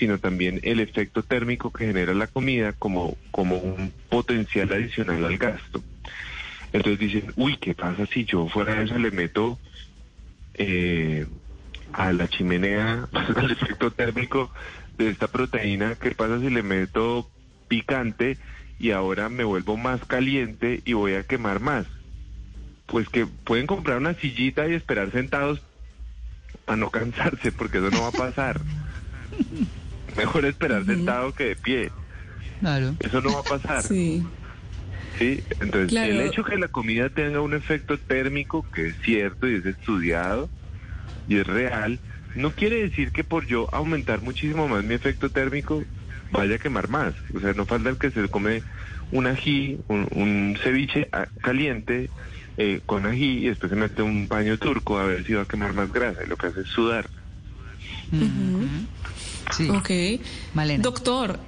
sino 0.00 0.18
también 0.18 0.60
el 0.62 0.80
efecto 0.80 1.22
térmico 1.22 1.70
que 1.70 1.86
genera 1.86 2.14
la 2.14 2.26
comida 2.26 2.72
como, 2.72 3.18
como 3.30 3.58
un 3.58 3.92
potencial 4.08 4.72
adicional 4.72 5.22
al 5.22 5.36
gasto. 5.36 5.84
Entonces 6.72 6.98
dicen, 6.98 7.32
uy, 7.36 7.58
¿qué 7.58 7.74
pasa 7.74 8.06
si 8.06 8.24
yo 8.24 8.48
fuera 8.48 8.80
eso 8.80 8.98
le 8.98 9.10
meto 9.10 9.58
eh, 10.54 11.26
a 11.92 12.14
la 12.14 12.28
chimenea, 12.28 13.08
al 13.12 13.50
efecto 13.50 13.90
térmico 13.90 14.50
de 14.96 15.10
esta 15.10 15.26
proteína? 15.26 15.96
¿Qué 15.96 16.12
pasa 16.12 16.40
si 16.40 16.48
le 16.48 16.62
meto 16.62 17.30
picante 17.68 18.38
y 18.78 18.92
ahora 18.92 19.28
me 19.28 19.44
vuelvo 19.44 19.76
más 19.76 20.02
caliente 20.06 20.80
y 20.86 20.94
voy 20.94 21.12
a 21.12 21.24
quemar 21.24 21.60
más? 21.60 21.84
Pues 22.86 23.06
que 23.10 23.26
pueden 23.26 23.66
comprar 23.66 23.98
una 23.98 24.14
sillita 24.14 24.66
y 24.66 24.72
esperar 24.72 25.12
sentados 25.12 25.60
para 26.64 26.78
no 26.78 26.88
cansarse, 26.88 27.52
porque 27.52 27.78
eso 27.78 27.90
no 27.90 28.00
va 28.00 28.08
a 28.08 28.12
pasar. 28.12 28.62
Mejor 30.16 30.44
esperar 30.44 30.84
sentado 30.84 31.32
que 31.34 31.44
de 31.44 31.56
pie. 31.56 31.90
Claro. 32.60 32.94
Eso 33.00 33.20
no 33.20 33.32
va 33.32 33.40
a 33.40 33.58
pasar. 33.58 33.82
Sí. 33.82 34.22
Sí, 35.18 35.42
entonces 35.60 35.88
Claro. 35.90 36.12
el 36.12 36.20
hecho 36.22 36.44
que 36.44 36.56
la 36.56 36.68
comida 36.68 37.08
tenga 37.10 37.40
un 37.40 37.52
efecto 37.54 37.98
térmico, 37.98 38.64
que 38.74 38.88
es 38.88 38.94
cierto 39.02 39.48
y 39.48 39.56
es 39.56 39.66
estudiado 39.66 40.48
y 41.28 41.36
es 41.38 41.46
real, 41.46 41.98
no 42.34 42.52
quiere 42.52 42.76
decir 42.82 43.12
que 43.12 43.24
por 43.24 43.46
yo 43.46 43.68
aumentar 43.74 44.22
muchísimo 44.22 44.66
más 44.68 44.84
mi 44.84 44.94
efecto 44.94 45.28
térmico 45.30 45.82
vaya 46.32 46.56
a 46.56 46.58
quemar 46.58 46.88
más. 46.88 47.12
O 47.34 47.40
sea, 47.40 47.52
no 47.54 47.66
falta 47.66 47.90
el 47.90 47.98
que 47.98 48.10
se 48.10 48.28
come 48.28 48.62
un 49.12 49.26
ají, 49.26 49.78
un, 49.88 50.06
un 50.12 50.56
ceviche 50.62 51.08
caliente 51.42 52.08
eh, 52.56 52.80
con 52.86 53.04
ají 53.04 53.44
y 53.44 53.48
después 53.48 53.70
se 53.70 53.76
mete 53.76 54.02
un 54.02 54.28
baño 54.28 54.56
turco 54.58 54.98
a 54.98 55.04
ver 55.04 55.24
si 55.24 55.34
va 55.34 55.42
a 55.42 55.46
quemar 55.46 55.72
más 55.74 55.92
grasa 55.92 56.20
y 56.24 56.28
lo 56.28 56.36
que 56.36 56.46
hace 56.46 56.60
es 56.60 56.68
sudar. 56.68 57.08
Sí. 59.56 59.68
Ok. 59.70 60.20
Malena. 60.54 60.82
Doctor, 60.82 61.38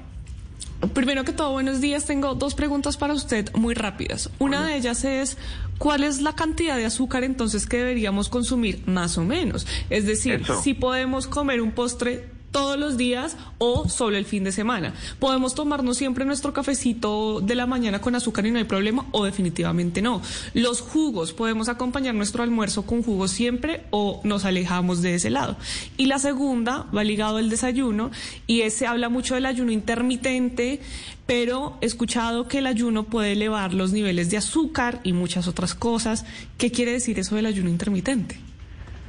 primero 0.95 1.25
que 1.25 1.33
todo, 1.33 1.53
buenos 1.53 1.81
días. 1.81 2.05
Tengo 2.05 2.35
dos 2.35 2.55
preguntas 2.55 2.97
para 2.97 3.15
usted 3.15 3.53
muy 3.55 3.75
rápidas. 3.75 4.31
Una 4.39 4.67
de 4.67 4.77
ellas 4.77 5.05
es, 5.05 5.39
¿cuál 5.79 6.05
es 6.05 6.21
la 6.21 6.35
cantidad 6.35 6.77
de 6.77 6.85
azúcar 6.87 7.25
entonces 7.25 7.67
que 7.67 7.79
deberíamos 7.79 8.29
consumir 8.29 8.83
más 8.87 9.19
o 9.19 9.23
menos? 9.25 9.67
Es 9.91 10.07
decir, 10.07 10.41
Eso. 10.43 10.61
si 10.63 10.75
podemos 10.75 11.27
comer 11.27 11.61
un 11.61 11.73
postre 11.73 12.29
todos 12.53 12.79
los 12.79 12.97
días 12.97 13.37
o 13.59 13.89
solo 13.89 14.17
el 14.17 14.27
fin 14.27 14.45
de 14.45 14.53
semana. 14.53 14.95
Podemos 15.19 15.55
tomarnos 15.55 15.97
siempre 15.97 16.25
nuestro 16.25 16.53
cafecito 16.53 17.41
de 17.41 17.55
la 17.55 17.67
mañana 17.67 18.01
con 18.01 18.15
azúcar 18.15 18.47
y 18.47 18.51
no 18.51 18.59
hay 18.59 18.65
problema 18.65 19.07
o 19.11 19.25
definitivamente 19.25 20.03
no. 20.03 20.23
Los 20.55 20.81
jugos, 20.81 21.33
podemos 21.33 21.69
acompañar 21.69 22.15
nuestro 22.15 22.43
almuerzo 22.43 22.83
con 22.83 23.03
jugos 23.03 23.31
siempre 23.31 23.85
o 23.91 24.21
nos 24.23 24.45
alejamos 24.45 25.03
de 25.03 25.15
ese 25.15 25.31
lado. 25.31 25.57
Y 25.97 26.07
la 26.07 26.19
segunda 26.19 26.87
va 26.95 27.03
ligado 27.03 27.39
al 27.39 27.51
desayuno 27.51 28.11
y 28.47 28.61
ese 28.61 28.87
habla 28.87 29.09
mucho 29.09 29.35
del 29.35 29.47
ayuno 29.47 29.73
intermitente, 29.73 30.81
pero 31.27 31.79
he 31.81 31.87
escuchado 31.87 32.49
que 32.49 32.59
el 32.59 32.67
ayuno 32.67 33.05
puede 33.05 33.33
elevar 33.33 33.73
los 33.73 33.93
niveles 33.93 34.31
de 34.31 34.37
azúcar 34.37 35.01
y 35.03 35.15
muchas 35.15 35.49
otras 35.49 35.75
cosas. 35.75 36.27
¿Qué 36.59 36.71
quiere 36.71 36.93
decir 36.93 37.19
eso 37.19 37.37
del 37.37 37.47
ayuno 37.47 37.71
intermitente? 37.71 38.39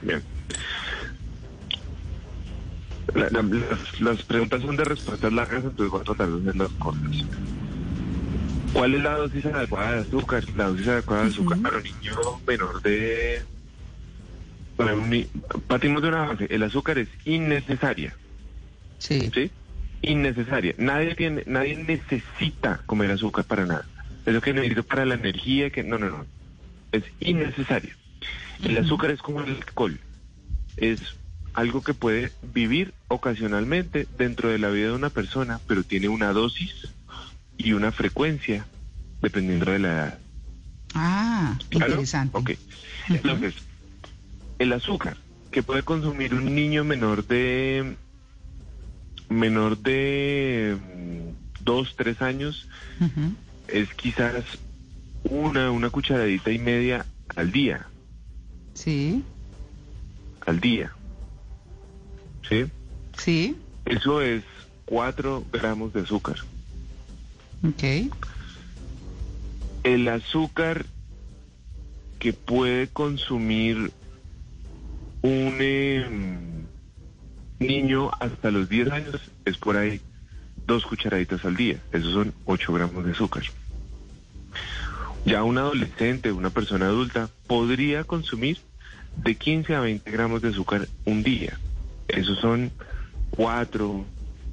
Bien. 0.02 0.22
La- 3.14 3.30
la- 3.30 3.44
las, 3.44 4.02
las 4.02 4.24
preguntas 4.24 4.62
son 4.62 4.76
de 4.76 4.86
respuestas 4.86 5.32
largas, 5.32 5.64
entonces 5.64 5.90
voy 5.92 6.02
a 6.02 6.04
tratar 6.04 6.30
de 6.30 6.42
hacerlas 6.42 6.72
cortas. 6.80 7.26
¿Cuál 8.74 8.96
es 8.96 9.04
la 9.04 9.18
dosis 9.18 9.46
adecuada 9.46 9.92
de 9.94 10.02
azúcar? 10.02 10.44
La 10.56 10.68
dosis 10.70 10.88
adecuada 10.88 11.24
de 11.26 11.30
azúcar 11.30 11.60
para 11.62 11.78
un 11.78 11.84
niño 11.84 12.16
menor 12.48 12.82
de... 12.82 13.42
Para 14.76 14.96
un 14.96 15.28
Partimos 15.68 16.02
de 16.02 16.08
una 16.08 16.22
base. 16.26 16.48
El 16.50 16.64
azúcar 16.64 16.98
es 16.98 17.08
innecesaria, 17.26 18.16
Sí. 18.98 19.30
¿sí? 19.34 19.52
Innecesaria. 20.02 20.74
Nadie 20.80 21.14
tiene, 21.14 21.44
nadie 21.46 21.76
necesita 21.78 22.82
comer 22.88 23.12
azúcar 23.12 23.46
para 23.46 23.66
nada. 23.66 23.86
Eso 24.26 24.42
que 24.42 24.54
necesito 24.54 24.84
para 24.84 25.06
la 25.06 25.14
energía, 25.16 25.70
que 25.70 25.84
no, 25.84 26.00
no, 26.00 26.10
no. 26.10 26.26
Es 26.92 27.04
innecesario. 27.20 27.94
El 28.64 28.78
azúcar 28.78 29.12
es 29.12 29.22
como 29.22 29.42
el 29.42 29.52
alcohol. 29.52 30.00
Es 30.78 31.00
algo 31.54 31.82
que 31.82 31.94
puede 31.94 32.32
vivir 32.54 32.94
ocasionalmente 33.08 34.08
dentro 34.18 34.50
de 34.50 34.58
la 34.58 34.70
vida 34.70 34.88
de 34.88 34.94
una 34.96 35.10
persona, 35.10 35.60
pero 35.68 35.84
tiene 35.84 36.08
una 36.10 36.34
dosis 36.34 36.90
y 37.58 37.74
una 37.74 37.92
frecuencia 37.92 38.66
dependiendo 39.22 39.72
de 39.72 39.80
la 39.80 39.90
edad. 39.90 40.20
Ah, 40.96 41.58
¿Claro? 41.70 41.92
interesante. 41.92 42.38
Ok. 42.38 42.52
Entonces, 43.10 43.56
el 44.60 44.74
azúcar 44.74 45.18
que 45.52 45.64
puede 45.64 45.84
consumir 45.84 46.34
un 46.34 46.56
niño 46.56 46.84
menor 46.84 47.26
de 47.28 47.96
menor 49.30 49.78
de 49.78 50.78
mm, 50.78 51.64
dos, 51.64 51.96
tres 51.96 52.22
años 52.22 52.68
es 53.68 53.94
quizás 53.96 54.44
una, 55.24 55.72
una 55.72 55.90
cucharadita 55.90 56.52
y 56.52 56.60
media 56.60 57.06
al 57.36 57.52
día, 57.52 57.88
Sí, 58.74 59.24
al 60.46 60.60
día. 60.60 60.92
¿Sí? 62.48 62.66
sí, 63.18 63.56
Eso 63.86 64.22
es 64.22 64.44
4 64.86 65.46
gramos 65.52 65.94
de 65.94 66.02
azúcar. 66.02 66.38
ok. 67.64 68.12
El 69.84 70.08
azúcar 70.08 70.86
que 72.20 72.32
puede 72.32 72.88
consumir 72.88 73.92
un 75.22 75.58
eh, 75.60 76.06
niño 77.60 78.12
hasta 78.20 78.52
los 78.52 78.70
10 78.70 78.92
años 78.92 79.22
es 79.46 79.58
por 79.58 79.76
ahí 79.78 80.00
dos 80.66 80.86
cucharaditas 80.86 81.44
al 81.44 81.56
día. 81.56 81.82
Esos 81.92 82.14
son 82.14 82.34
8 82.46 82.74
gramos 82.74 83.06
de 83.06 83.12
azúcar. 83.12 83.44
Ya 85.26 85.44
un 85.44 85.58
adolescente, 85.58 86.32
una 86.32 86.50
persona 86.50 86.86
adulta, 86.88 87.30
podría 87.48 88.04
consumir 88.04 88.58
de 89.18 89.36
15 89.36 89.76
a 89.76 89.80
20 89.82 90.12
gramos 90.12 90.42
de 90.42 90.50
azúcar 90.50 90.88
un 91.06 91.24
día. 91.24 91.60
Esos 92.16 92.40
son 92.40 92.72
4 93.32 94.06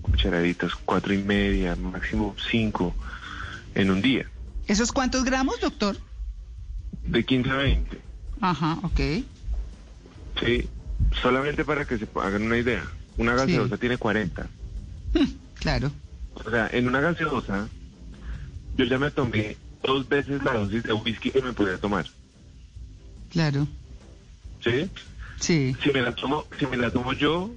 cucharaditas, 0.02 0.72
cuatro 0.84 1.12
y 1.12 1.18
media, 1.18 1.76
máximo 1.76 2.34
5 2.50 2.94
en 3.74 3.90
un 3.90 4.00
día. 4.02 4.26
¿Esos 4.66 4.92
cuántos 4.92 5.24
gramos, 5.24 5.60
doctor? 5.60 5.96
De 7.04 7.24
15 7.24 7.50
a 7.50 7.56
20. 7.56 8.00
Ajá, 8.40 8.78
ok. 8.82 9.00
Sí, 10.40 10.68
solamente 11.22 11.64
para 11.64 11.84
que 11.84 11.98
se 11.98 12.08
hagan 12.14 12.42
una 12.42 12.56
idea. 12.56 12.84
Una 13.18 13.32
Sí. 13.32 13.38
gaseosa 13.52 13.76
tiene 13.76 13.98
40. 13.98 14.46
Claro. 15.58 15.90
O 16.34 16.48
sea, 16.50 16.68
en 16.72 16.88
una 16.88 17.00
gaseosa, 17.00 17.68
yo 18.76 18.84
ya 18.86 18.98
me 18.98 19.10
tomé 19.10 19.56
dos 19.84 20.08
veces 20.08 20.42
la 20.42 20.54
dosis 20.54 20.82
de 20.84 20.92
whisky 20.94 21.30
que 21.30 21.42
me 21.42 21.52
podía 21.52 21.76
tomar. 21.76 22.06
Claro. 23.30 23.66
¿Sí? 24.64 24.88
Sí. 25.40 25.74
Si 25.82 25.90
me 25.90 26.02
la 26.02 26.14
tomo, 26.14 26.44
si 26.58 26.66
me 26.66 26.76
la 26.76 26.90
tomo 26.90 27.12
yo, 27.12 27.50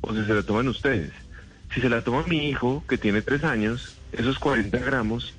o 0.00 0.14
si 0.14 0.24
se 0.24 0.34
la 0.34 0.42
toman 0.42 0.68
ustedes. 0.68 1.12
Si 1.72 1.80
se 1.80 1.88
la 1.88 2.02
toma 2.02 2.24
mi 2.26 2.48
hijo, 2.48 2.84
que 2.88 2.98
tiene 2.98 3.22
tres 3.22 3.44
años, 3.44 3.96
esos 4.12 4.38
40 4.38 4.78
gramos 4.78 5.34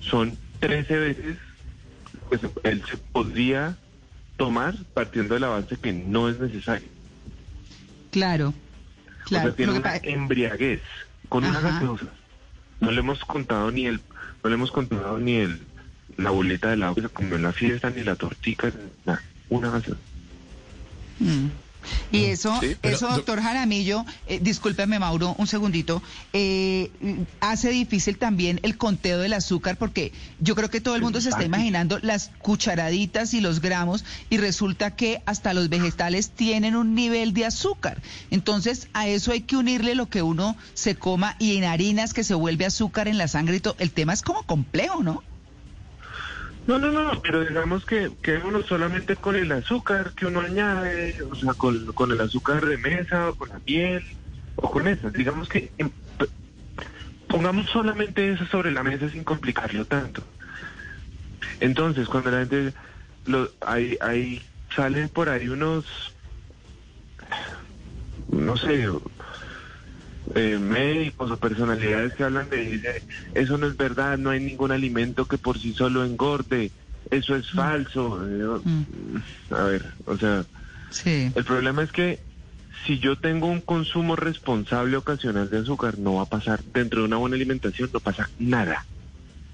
son 0.00 0.36
13 0.60 0.98
veces, 0.98 1.36
pues 2.28 2.40
él 2.64 2.82
se 2.90 2.96
podría 2.96 3.76
tomar 4.36 4.74
partiendo 4.94 5.34
de 5.34 5.40
la 5.40 5.48
base 5.48 5.76
que 5.76 5.92
no 5.92 6.28
es 6.28 6.38
necesario. 6.40 6.88
Claro. 8.10 8.52
Claro. 9.26 9.44
O 9.44 9.48
sea, 9.48 9.56
tiene 9.56 9.72
una 9.72 9.96
embriaguez 9.96 10.80
con 11.28 11.44
una 11.44 11.60
gaseosa. 11.60 12.06
No 12.80 12.90
le 12.90 13.00
hemos 13.00 13.20
contado 13.20 13.70
ni 13.70 13.86
el, 13.86 14.00
no 14.42 14.50
le 14.50 14.54
hemos 14.54 14.72
contado 14.72 15.18
ni 15.18 15.36
el, 15.36 15.60
la 16.16 16.30
boleta 16.30 16.70
del 16.70 16.82
agua 16.82 16.94
que 16.96 17.02
se 17.02 17.08
comió 17.08 17.36
en 17.36 17.42
la 17.42 17.52
fiesta, 17.52 17.90
ni 17.90 18.02
la 18.02 18.16
tortica, 18.16 18.72
nada. 19.04 19.22
Una 19.50 19.70
gaseosa. 19.70 20.00
Mm. 21.20 21.46
Y 22.12 22.24
eso, 22.26 22.54
Sí, 22.60 22.76
pero, 22.78 22.94
eso, 22.96 23.06
doc- 23.06 23.16
doctor 23.16 23.40
Jaramillo, 23.40 24.04
eh, 24.26 24.38
discúlpeme 24.42 24.98
Mauro, 24.98 25.34
un 25.38 25.46
segundito, 25.46 26.02
eh, 26.34 26.90
hace 27.40 27.70
difícil 27.70 28.18
también 28.18 28.60
el 28.62 28.76
conteo 28.76 29.18
del 29.18 29.32
azúcar 29.32 29.78
porque 29.78 30.12
yo 30.40 30.54
creo 30.54 30.68
que 30.68 30.82
todo 30.82 30.94
el 30.94 31.00
mundo 31.02 31.22
se 31.22 31.30
está 31.30 31.42
imaginando 31.42 31.98
las 32.02 32.32
cucharaditas 32.38 33.32
y 33.32 33.40
los 33.40 33.62
gramos 33.62 34.04
y 34.28 34.36
resulta 34.36 34.94
que 34.94 35.22
hasta 35.24 35.54
los 35.54 35.70
vegetales 35.70 36.30
tienen 36.32 36.76
un 36.76 36.94
nivel 36.94 37.32
de 37.32 37.46
azúcar. 37.46 38.02
Entonces 38.30 38.88
a 38.92 39.08
eso 39.08 39.32
hay 39.32 39.40
que 39.40 39.56
unirle 39.56 39.94
lo 39.94 40.06
que 40.10 40.20
uno 40.20 40.56
se 40.74 40.96
coma 40.96 41.34
y 41.38 41.56
en 41.56 41.64
harinas 41.64 42.12
que 42.12 42.24
se 42.24 42.34
vuelve 42.34 42.66
azúcar 42.66 43.08
en 43.08 43.16
la 43.16 43.26
sangre 43.26 43.56
y 43.56 43.60
todo. 43.60 43.76
El 43.78 43.90
tema 43.90 44.12
es 44.12 44.20
como 44.20 44.42
complejo, 44.42 45.02
¿no? 45.02 45.22
No, 46.70 46.78
no, 46.78 46.92
no, 46.92 47.20
pero 47.20 47.44
digamos 47.44 47.84
que 47.84 48.12
quedémonos 48.22 48.66
solamente 48.66 49.16
con 49.16 49.34
el 49.34 49.50
azúcar 49.50 50.12
que 50.14 50.26
uno 50.26 50.38
añade, 50.40 51.20
o 51.28 51.34
sea, 51.34 51.52
con, 51.54 52.12
el 52.12 52.20
azúcar 52.20 52.64
de 52.64 52.76
mesa 52.76 53.30
o 53.30 53.34
con 53.34 53.48
la 53.48 53.60
miel 53.66 54.04
o 54.54 54.70
con 54.70 54.86
esas. 54.86 55.12
Digamos 55.12 55.48
que 55.48 55.72
em, 55.78 55.90
pongamos 57.26 57.68
solamente 57.70 58.30
eso 58.30 58.46
sobre 58.46 58.70
la 58.70 58.84
mesa 58.84 59.10
sin 59.10 59.24
complicarlo 59.24 59.84
tanto. 59.84 60.22
Entonces, 61.58 62.06
cuando 62.06 62.30
la 62.30 62.38
gente, 62.38 62.72
lo, 63.26 63.50
hay, 63.66 63.98
hay, 64.00 64.40
salen 64.76 65.08
por 65.08 65.28
ahí 65.28 65.48
unos, 65.48 65.84
no 68.28 68.56
sé, 68.56 68.86
eh, 70.34 70.58
médicos 70.58 71.30
o 71.30 71.36
personalidades 71.36 72.14
que 72.14 72.24
hablan 72.24 72.48
de 72.50 73.02
eso 73.34 73.58
no 73.58 73.66
es 73.66 73.76
verdad, 73.76 74.18
no 74.18 74.30
hay 74.30 74.40
ningún 74.40 74.70
alimento 74.72 75.26
que 75.26 75.38
por 75.38 75.58
sí 75.58 75.74
solo 75.74 76.04
engorde, 76.04 76.70
eso 77.10 77.34
es 77.36 77.50
falso. 77.50 78.26
Eh, 78.28 78.38
yo, 78.38 78.62
Mm. 78.64 79.54
A 79.54 79.64
ver, 79.64 79.84
o 80.06 80.16
sea, 80.16 80.44
Sí. 80.90 81.32
el 81.34 81.44
problema 81.44 81.82
es 81.82 81.90
que 81.90 82.20
si 82.86 82.98
yo 82.98 83.16
tengo 83.16 83.46
un 83.46 83.60
consumo 83.60 84.16
responsable 84.16 84.96
ocasional 84.96 85.50
de 85.50 85.58
azúcar, 85.58 85.98
no 85.98 86.14
va 86.14 86.22
a 86.22 86.26
pasar 86.26 86.62
dentro 86.72 87.00
de 87.00 87.06
una 87.06 87.16
buena 87.16 87.36
alimentación, 87.36 87.90
no 87.92 88.00
pasa 88.00 88.28
nada. 88.38 88.84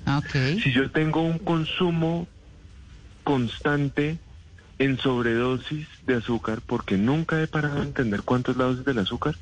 Ok. 0.07 0.61
Si 0.63 0.73
yo 0.73 0.91
tengo 0.91 1.23
un 1.23 1.39
consumo 1.39 2.29
constante 3.25 4.19
en 4.79 4.99
sobredosis 4.99 5.89
de 6.07 6.17
azúcar, 6.17 6.61
porque 6.65 6.97
nunca 6.97 7.43
he 7.43 7.47
parado 7.47 7.77
de 7.77 7.87
entender 7.87 8.23
cuánto 8.23 8.51
es 8.51 8.57
la 8.57 8.65
dosis 8.65 8.85
del 8.85 8.99
azúcar, 8.99 9.37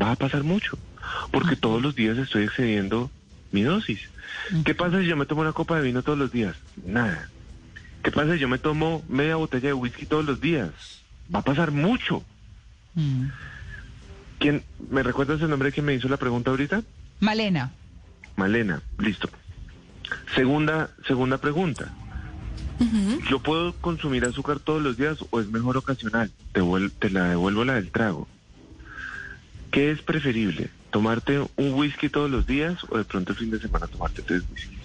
va 0.00 0.12
a 0.12 0.16
pasar 0.16 0.42
mucho. 0.44 0.78
Porque 1.30 1.56
todos 1.56 1.80
los 1.82 1.94
días 1.94 2.18
estoy 2.18 2.44
excediendo 2.44 3.10
mi 3.52 3.62
dosis. 3.62 4.00
¿Qué 4.64 4.74
pasa 4.74 5.00
si 5.00 5.06
yo 5.06 5.16
me 5.16 5.26
tomo 5.26 5.40
una 5.40 5.52
copa 5.52 5.76
de 5.76 5.82
vino 5.82 6.02
todos 6.02 6.18
los 6.18 6.30
días? 6.32 6.56
Nada. 6.84 7.28
¿Qué 8.02 8.10
pasa 8.12 8.34
si 8.34 8.38
yo 8.40 8.48
me 8.48 8.58
tomo 8.58 9.02
media 9.08 9.36
botella 9.36 9.68
de 9.68 9.72
whisky 9.74 10.06
todos 10.06 10.24
los 10.24 10.40
días? 10.40 10.70
Va 11.34 11.40
a 11.40 11.44
pasar 11.44 11.70
mucho. 11.72 12.22
Mm. 12.94 13.26
¿Quién, 14.38 14.62
¿Me 14.90 15.02
recuerdas 15.02 15.40
el 15.40 15.50
nombre 15.50 15.68
de 15.68 15.72
quien 15.72 15.86
me 15.86 15.94
hizo 15.94 16.08
la 16.08 16.16
pregunta 16.16 16.50
ahorita? 16.50 16.82
Malena. 17.20 17.72
Malena, 18.36 18.82
listo. 18.98 19.28
Segunda, 20.34 20.90
segunda 21.06 21.38
pregunta. 21.38 21.92
¿Yo 23.28 23.40
puedo 23.40 23.72
consumir 23.74 24.24
azúcar 24.24 24.60
todos 24.60 24.80
los 24.80 24.96
días 24.96 25.18
o 25.30 25.40
es 25.40 25.48
mejor 25.48 25.76
ocasional? 25.76 26.30
Te, 26.52 26.60
vuel- 26.62 26.92
te 26.96 27.10
la 27.10 27.30
devuelvo 27.30 27.64
la 27.64 27.74
del 27.74 27.90
trago. 27.90 28.28
¿Qué 29.70 29.90
es 29.90 30.00
preferible? 30.02 30.70
¿Tomarte 30.90 31.38
un 31.56 31.74
whisky 31.74 32.08
todos 32.08 32.30
los 32.30 32.46
días 32.46 32.78
o 32.88 32.96
de 32.98 33.04
pronto 33.04 33.32
el 33.32 33.38
fin 33.38 33.50
de 33.50 33.60
semana 33.60 33.86
tomarte 33.86 34.22
tres 34.22 34.42
whiskies? 34.50 34.78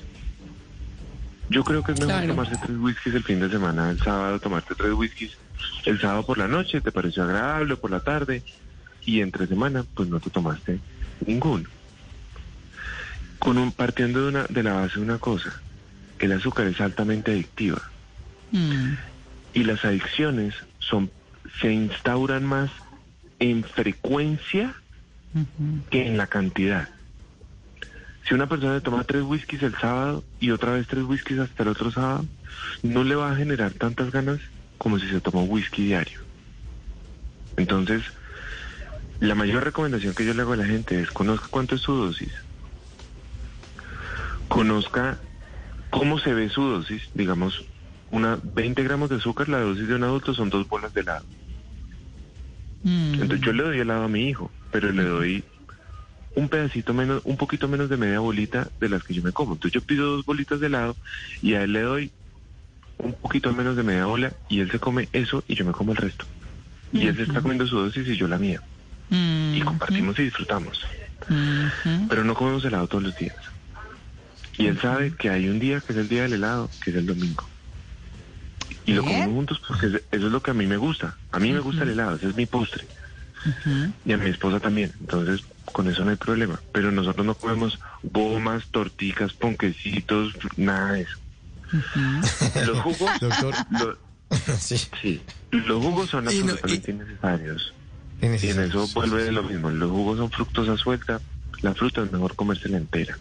Yo 1.49 1.63
creo 1.63 1.83
que 1.83 1.91
es 1.93 1.99
mejor 1.99 2.15
Claro. 2.15 2.27
tomarse 2.27 2.57
tres 2.57 2.77
whiskies 2.77 3.15
el 3.15 3.23
fin 3.23 3.39
de 3.39 3.49
semana, 3.49 3.89
el 3.91 3.99
sábado 3.99 4.39
tomarte 4.39 4.75
tres 4.75 4.93
whiskies, 4.93 5.37
el 5.85 5.99
sábado 6.01 6.25
por 6.25 6.37
la 6.37 6.47
noche 6.47 6.81
te 6.81 6.91
pareció 6.91 7.23
agradable, 7.23 7.75
por 7.77 7.91
la 7.91 7.99
tarde, 8.01 8.43
y 9.05 9.21
entre 9.21 9.47
semana 9.47 9.85
pues 9.93 10.09
no 10.09 10.19
te 10.19 10.29
tomaste 10.29 10.79
ninguno. 11.25 11.69
Con 13.39 13.57
un, 13.57 13.71
partiendo 13.71 14.23
de, 14.23 14.29
una, 14.29 14.43
de 14.49 14.63
la 14.63 14.73
base 14.73 14.95
de 14.95 15.01
una 15.05 15.17
cosa, 15.19 15.53
el 16.19 16.31
azúcar 16.31 16.67
es 16.67 16.79
altamente 16.81 17.31
adictiva 17.31 17.81
Mm. 18.51 18.93
y 19.55 19.63
las 19.63 19.83
adicciones 19.83 20.53
son 20.77 21.09
se 21.59 21.73
instauran 21.73 22.45
más 22.45 22.69
en 23.43 23.65
frecuencia 23.65 24.73
que 25.89 26.07
en 26.07 26.15
la 26.15 26.27
cantidad. 26.27 26.87
Si 28.25 28.33
una 28.33 28.47
persona 28.47 28.79
toma 28.79 29.03
tres 29.03 29.23
whiskies 29.23 29.63
el 29.63 29.75
sábado 29.75 30.23
y 30.39 30.51
otra 30.51 30.71
vez 30.71 30.87
tres 30.87 31.03
whiskies 31.03 31.39
hasta 31.39 31.63
el 31.63 31.69
otro 31.69 31.91
sábado, 31.91 32.25
no 32.83 33.03
le 33.03 33.15
va 33.15 33.31
a 33.31 33.35
generar 33.35 33.73
tantas 33.73 34.11
ganas 34.11 34.39
como 34.77 34.97
si 34.97 35.09
se 35.09 35.19
tomó 35.19 35.43
whisky 35.43 35.83
diario. 35.83 36.21
Entonces, 37.57 38.03
la 39.19 39.35
mayor 39.35 39.65
recomendación 39.65 40.15
que 40.15 40.25
yo 40.25 40.33
le 40.33 40.43
hago 40.43 40.53
a 40.53 40.57
la 40.57 40.65
gente 40.65 41.01
es 41.01 41.11
conozca 41.11 41.47
cuánto 41.49 41.75
es 41.75 41.81
su 41.81 41.93
dosis, 41.93 42.31
conozca 44.47 45.19
cómo 45.89 46.17
se 46.17 46.33
ve 46.33 46.47
su 46.47 46.61
dosis, 46.61 47.09
digamos, 47.13 47.65
una 48.09 48.39
20 48.41 48.81
gramos 48.83 49.09
de 49.09 49.17
azúcar, 49.17 49.49
la 49.49 49.59
dosis 49.59 49.89
de 49.89 49.95
un 49.95 50.03
adulto 50.03 50.33
son 50.33 50.49
dos 50.49 50.65
bolas 50.69 50.93
de 50.93 51.01
helado. 51.01 51.25
Mm. 52.83 53.13
Entonces 53.21 53.41
yo 53.41 53.53
le 53.53 53.63
doy 53.63 53.79
helado 53.79 54.03
a 54.03 54.07
mi 54.07 54.29
hijo, 54.29 54.51
pero 54.71 54.91
le 54.91 55.03
doy 55.03 55.43
un 56.35 56.49
pedacito 56.49 56.93
menos, 56.93 57.21
un 57.25 57.37
poquito 57.37 57.67
menos 57.67 57.89
de 57.89 57.97
media 57.97 58.19
bolita 58.19 58.69
de 58.79 58.89
las 58.89 59.03
que 59.03 59.13
yo 59.13 59.23
me 59.23 59.31
como. 59.31 59.53
Entonces 59.53 59.73
yo 59.73 59.85
pido 59.85 60.15
dos 60.15 60.25
bolitas 60.25 60.59
de 60.59 60.67
helado 60.67 60.95
y 61.41 61.53
a 61.53 61.63
él 61.63 61.73
le 61.73 61.81
doy 61.81 62.11
un 62.97 63.13
poquito 63.13 63.51
menos 63.53 63.75
de 63.75 63.83
media 63.83 64.05
bola 64.05 64.33
y 64.49 64.59
él 64.59 64.71
se 64.71 64.79
come 64.79 65.09
eso 65.13 65.43
y 65.47 65.55
yo 65.55 65.65
me 65.65 65.71
como 65.71 65.91
el 65.91 65.97
resto. 65.97 66.25
Y 66.91 67.07
él 67.07 67.15
se 67.15 67.23
está 67.23 67.41
comiendo 67.41 67.65
su 67.65 67.77
dosis 67.77 68.07
y 68.07 68.15
yo 68.15 68.27
la 68.27 68.37
mía. 68.37 68.61
Mm. 69.09 69.55
Y 69.55 69.61
compartimos 69.61 70.17
y 70.19 70.23
disfrutamos. 70.23 70.85
Pero 72.09 72.23
no 72.23 72.35
comemos 72.35 72.63
helado 72.65 72.87
todos 72.87 73.03
los 73.03 73.17
días. 73.17 73.35
Y 74.57 74.67
él 74.67 74.79
sabe 74.79 75.13
que 75.15 75.29
hay 75.29 75.49
un 75.49 75.59
día 75.59 75.79
que 75.79 75.93
es 75.93 75.97
el 75.97 76.07
día 76.07 76.23
del 76.23 76.33
helado, 76.33 76.69
que 76.83 76.91
es 76.91 76.97
el 76.97 77.07
domingo. 77.07 77.47
Y 78.85 78.93
lo 78.93 79.03
comemos 79.03 79.33
juntos 79.33 79.61
porque 79.67 79.87
es- 79.87 79.93
eso 80.11 80.25
es 80.27 80.31
lo 80.31 80.41
que 80.43 80.51
a 80.51 80.53
mí 80.53 80.65
me 80.67 80.77
gusta. 80.77 81.15
A 81.31 81.39
mí 81.39 81.51
me 81.51 81.59
gusta 81.59 81.83
el 81.83 81.89
helado, 81.89 82.15
ese 82.17 82.29
es 82.29 82.35
mi 82.35 82.45
postre. 82.45 82.85
Y 84.05 84.13
a 84.13 84.17
mi 84.17 84.29
esposa 84.29 84.59
también. 84.59 84.91
Entonces, 84.99 85.41
con 85.71 85.89
eso 85.89 86.03
no 86.05 86.11
hay 86.11 86.15
problema. 86.17 86.59
Pero 86.71 86.91
nosotros 86.91 87.25
no 87.25 87.35
comemos 87.35 87.79
gomas, 88.03 88.65
torticas, 88.71 89.33
ponquecitos, 89.33 90.33
nada 90.57 90.93
de 90.93 91.01
eso. 91.01 91.17
Los 92.65 92.79
jugos, 92.79 93.19
Doctor, 93.19 93.55
lo- 93.71 93.97
sí. 94.59 94.77
sí, 95.01 95.21
los 95.51 95.83
jugos 95.83 96.09
son 96.09 96.23
Y 96.23 96.25
no- 96.43 96.53
absolutamente 96.53 96.91
innecesarios. 96.91 97.73
es 98.21 98.43
Y 98.43 98.49
en 98.49 98.59
eso 98.61 98.87
vuelve 98.93 99.23
de 99.23 99.31
lo 99.31 99.43
mismo. 99.43 99.69
Los 99.69 99.91
jugos 99.91 100.17
son 100.17 100.29
fructosa 100.31 100.77
suelta. 100.77 101.19
La 101.61 101.73
fruta 101.73 102.03
es 102.03 102.11
mejor 102.11 102.35
comérsela 102.35 102.77
entera. 102.77 103.17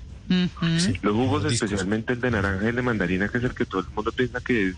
Sí. 0.78 0.94
Los 1.02 1.14
jugos, 1.14 1.44
especialmente 1.52 2.12
el 2.14 2.20
de 2.20 2.30
naranja 2.30 2.64
y 2.64 2.68
el 2.68 2.76
de 2.76 2.82
mandarina, 2.82 3.28
que 3.28 3.38
es 3.38 3.44
el 3.44 3.54
que 3.54 3.66
todo 3.66 3.80
el 3.82 3.86
mundo 3.94 4.12
piensa 4.12 4.40
que 4.40 4.68
es 4.68 4.76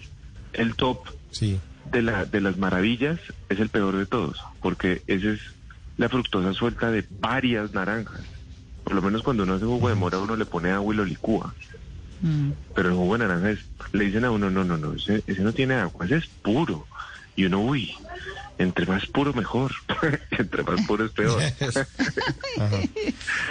el 0.55 0.75
top 0.77 1.07
Sí. 1.31 1.59
de, 1.93 2.03
la, 2.03 2.25
de 2.25 2.41
las 2.41 2.57
maravillas, 2.57 3.19
es 3.49 3.59
el 3.61 3.69
peor 3.69 3.97
de 3.97 4.07
todos, 4.07 4.39
porque 4.61 5.03
ese 5.07 5.33
es 5.35 5.41
la 5.97 6.09
fructosa 6.09 6.53
suelta 6.53 6.91
de 6.91 7.05
varias 7.21 7.73
naranjas. 7.75 8.21
Por 8.85 8.95
lo 8.95 9.03
menos 9.03 9.23
cuando 9.23 9.43
uno 9.45 9.55
hace 9.55 9.65
jugo 9.65 9.89
de 9.89 9.95
mora, 9.95 10.19
uno 10.19 10.37
le 10.37 10.45
pone 10.45 10.71
agua 10.71 10.95
y 10.95 10.97
lo 10.97 11.05
licúa. 11.05 11.55
Mm. 12.21 12.51
Pero 12.75 12.89
el 12.91 12.95
jugo 12.95 13.15
de 13.19 13.27
naranja 13.27 13.51
es, 13.51 13.61
le 13.93 14.05
dicen 14.05 14.25
a 14.25 14.31
uno, 14.31 14.51
no, 14.51 14.65
no, 14.65 14.77
no, 14.77 14.95
ese, 14.95 15.23
ese 15.27 15.43
no 15.43 15.53
tiene 15.53 15.75
agua, 15.75 16.05
ese 16.07 16.17
es 16.17 16.27
puro. 16.27 16.87
Y 17.37 17.47
uno, 17.47 17.61
uy, 17.61 17.95
entre 18.59 18.87
más 18.87 19.07
puro 19.07 19.33
mejor, 19.35 19.73
entre 20.31 20.63
más 20.63 20.81
puro 20.87 21.05
es 21.07 21.11
peor. 21.13 21.43
Ajá. 22.59 22.81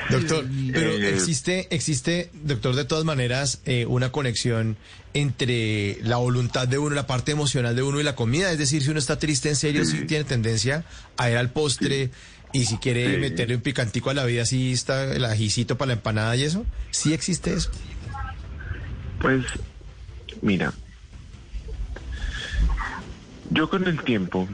Doctor, 0.09 0.45
pero 0.71 0.91
Eh, 0.91 1.09
existe, 1.13 1.67
existe, 1.75 2.29
doctor, 2.33 2.75
de 2.75 2.85
todas 2.85 3.03
maneras, 3.03 3.61
eh, 3.65 3.85
una 3.85 4.11
conexión 4.11 4.77
entre 5.13 5.97
la 6.03 6.17
voluntad 6.17 6.67
de 6.67 6.77
uno, 6.77 6.95
la 6.95 7.05
parte 7.05 7.31
emocional 7.33 7.75
de 7.75 7.83
uno 7.83 7.99
y 7.99 8.03
la 8.03 8.15
comida. 8.15 8.51
Es 8.51 8.57
decir, 8.57 8.81
si 8.81 8.89
uno 8.89 8.99
está 8.99 9.19
triste 9.19 9.49
en 9.49 9.55
serio, 9.55 9.85
sí, 9.85 9.99
Sí. 9.99 10.05
tiene 10.05 10.23
tendencia 10.23 10.85
a 11.17 11.29
ir 11.29 11.37
al 11.37 11.49
postre 11.51 12.09
y 12.53 12.65
si 12.65 12.77
quiere 12.77 13.15
Sí. 13.15 13.19
meterle 13.19 13.55
un 13.55 13.61
picantico 13.61 14.09
a 14.09 14.13
la 14.13 14.25
vida, 14.25 14.45
sí 14.45 14.71
está 14.71 15.13
el 15.13 15.25
ajicito 15.25 15.77
para 15.77 15.87
la 15.87 15.93
empanada 15.93 16.35
y 16.35 16.43
eso. 16.43 16.65
Sí 16.91 17.13
existe 17.13 17.53
eso. 17.53 17.69
Pues, 19.19 19.43
mira, 20.41 20.73
yo 23.51 23.69
con 23.69 23.87
el 23.87 24.01
tiempo 24.03 24.47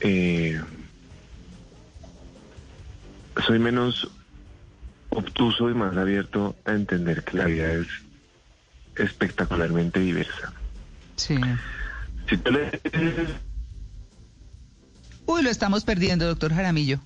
eh, 0.00 0.60
soy 3.46 3.58
menos 3.58 4.08
obtuso 5.10 5.70
y 5.70 5.74
más 5.74 5.96
abierto 5.96 6.56
a 6.64 6.72
entender 6.72 7.24
que 7.24 7.36
la 7.36 7.44
vida 7.46 7.72
es 7.72 7.86
espectacularmente 8.96 10.00
diversa. 10.00 10.52
Sí. 11.16 11.36
Si 12.28 12.36
tú 12.38 12.50
le 12.52 12.80
Uy, 15.26 15.42
lo 15.42 15.50
estamos 15.50 15.84
perdiendo, 15.84 16.26
doctor 16.26 16.52
Jaramillo. 16.52 17.00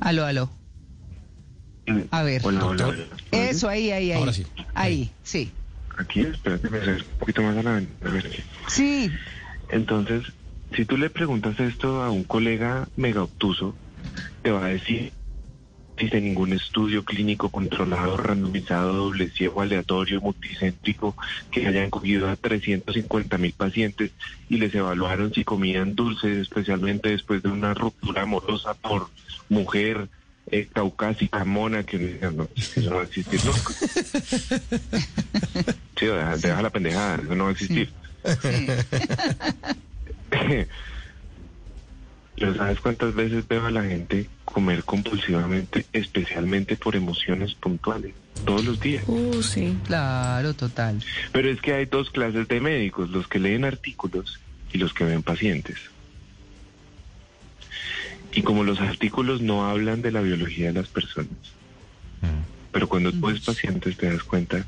Aló, 0.00 0.24
aló. 0.24 0.50
A 2.10 2.22
ver. 2.22 2.40
Hola, 2.44 2.64
hola, 2.66 2.84
Doctor. 2.84 3.06
hola. 3.32 3.44
Eso, 3.48 3.68
ahí, 3.68 3.90
ahí, 3.90 4.12
ahí. 4.12 4.18
Ahora 4.18 4.32
sí. 4.32 4.46
Ahí, 4.74 5.10
sí. 5.22 5.52
Aquí, 5.98 6.20
espérate, 6.20 6.68
me 6.68 6.78
acerco 6.78 7.08
un 7.12 7.18
poquito 7.18 7.42
más 7.42 7.56
a 7.56 7.62
la 7.62 7.72
ventana. 7.72 8.10
a 8.10 8.14
ver. 8.14 8.44
Sí. 8.68 9.10
Entonces, 9.70 10.24
si 10.74 10.84
tú 10.84 10.96
le 10.96 11.10
preguntas 11.10 11.58
esto 11.60 12.02
a 12.02 12.10
un 12.10 12.24
colega 12.24 12.88
mega 12.96 13.22
obtuso, 13.22 13.74
te 14.42 14.50
va 14.50 14.66
a 14.66 14.68
decir, 14.68 15.12
dice 15.96 16.20
ningún 16.20 16.52
estudio 16.52 17.04
clínico 17.04 17.48
controlado, 17.48 18.16
randomizado, 18.16 18.92
doble 18.92 19.30
ciego, 19.30 19.62
aleatorio, 19.62 20.20
multicéntrico, 20.20 21.16
que 21.50 21.66
hayan 21.66 21.90
cogido 21.90 22.28
a 22.28 22.36
350 22.36 23.38
mil 23.38 23.52
pacientes 23.52 24.10
y 24.48 24.58
les 24.58 24.74
evaluaron 24.74 25.32
si 25.32 25.44
comían 25.44 25.94
dulces, 25.94 26.36
especialmente 26.38 27.10
después 27.10 27.42
de 27.42 27.48
una 27.48 27.74
ruptura 27.74 28.22
amorosa 28.22 28.74
por 28.74 29.08
mujer 29.48 30.08
eh, 30.50 30.68
caucásica, 30.72 31.44
mona, 31.44 31.84
que 31.84 31.98
no, 31.98 32.48
eso 32.54 32.90
no 32.90 32.96
va 32.96 33.02
a 33.02 33.04
existir 33.04 33.40
nunca. 33.44 33.74
Sí, 35.98 36.04
deja, 36.04 36.36
deja 36.36 36.60
la 36.60 36.68
pendejada, 36.68 37.22
eso 37.24 37.34
no 37.34 37.44
va 37.44 37.50
a 37.50 37.52
existir. 37.54 37.90
sí. 38.42 38.66
Pero 42.36 42.54
¿sabes 42.54 42.80
cuántas 42.80 43.14
veces 43.14 43.48
veo 43.48 43.64
a 43.64 43.70
la 43.70 43.82
gente 43.82 44.28
comer 44.44 44.84
compulsivamente, 44.84 45.86
especialmente 45.92 46.76
por 46.76 46.94
emociones 46.94 47.54
puntuales? 47.54 48.12
Todos 48.44 48.64
los 48.64 48.78
días. 48.78 49.04
Uh, 49.06 49.42
sí. 49.42 49.76
Claro, 49.86 50.52
total. 50.52 51.02
Pero 51.32 51.50
es 51.50 51.62
que 51.62 51.72
hay 51.72 51.86
dos 51.86 52.10
clases 52.10 52.46
de 52.46 52.60
médicos, 52.60 53.08
los 53.08 53.26
que 53.26 53.38
leen 53.38 53.64
artículos 53.64 54.38
y 54.72 54.78
los 54.78 54.92
que 54.92 55.04
ven 55.04 55.22
pacientes. 55.22 55.78
Y 58.34 58.42
como 58.42 58.64
los 58.64 58.80
artículos 58.80 59.40
no 59.40 59.66
hablan 59.66 60.02
de 60.02 60.12
la 60.12 60.20
biología 60.20 60.66
de 60.66 60.74
las 60.74 60.88
personas, 60.88 61.30
pero 62.70 62.86
cuando 62.86 63.10
tú 63.10 63.28
ves 63.28 63.40
pacientes 63.40 63.96
te 63.96 64.12
das 64.12 64.22
cuenta 64.22 64.66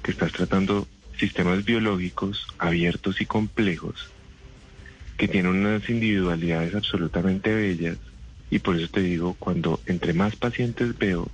que 0.00 0.12
estás 0.12 0.30
tratando 0.30 0.86
sistemas 1.18 1.64
biológicos 1.64 2.46
abiertos 2.58 3.20
y 3.20 3.26
complejos 3.26 4.13
que 5.16 5.28
tienen 5.28 5.52
unas 5.52 5.88
individualidades 5.88 6.74
absolutamente 6.74 7.54
bellas 7.54 7.98
y 8.50 8.58
por 8.58 8.76
eso 8.76 8.88
te 8.88 9.00
digo, 9.00 9.34
cuando 9.38 9.80
entre 9.86 10.12
más 10.12 10.36
pacientes 10.36 10.96
veo, 10.98 11.28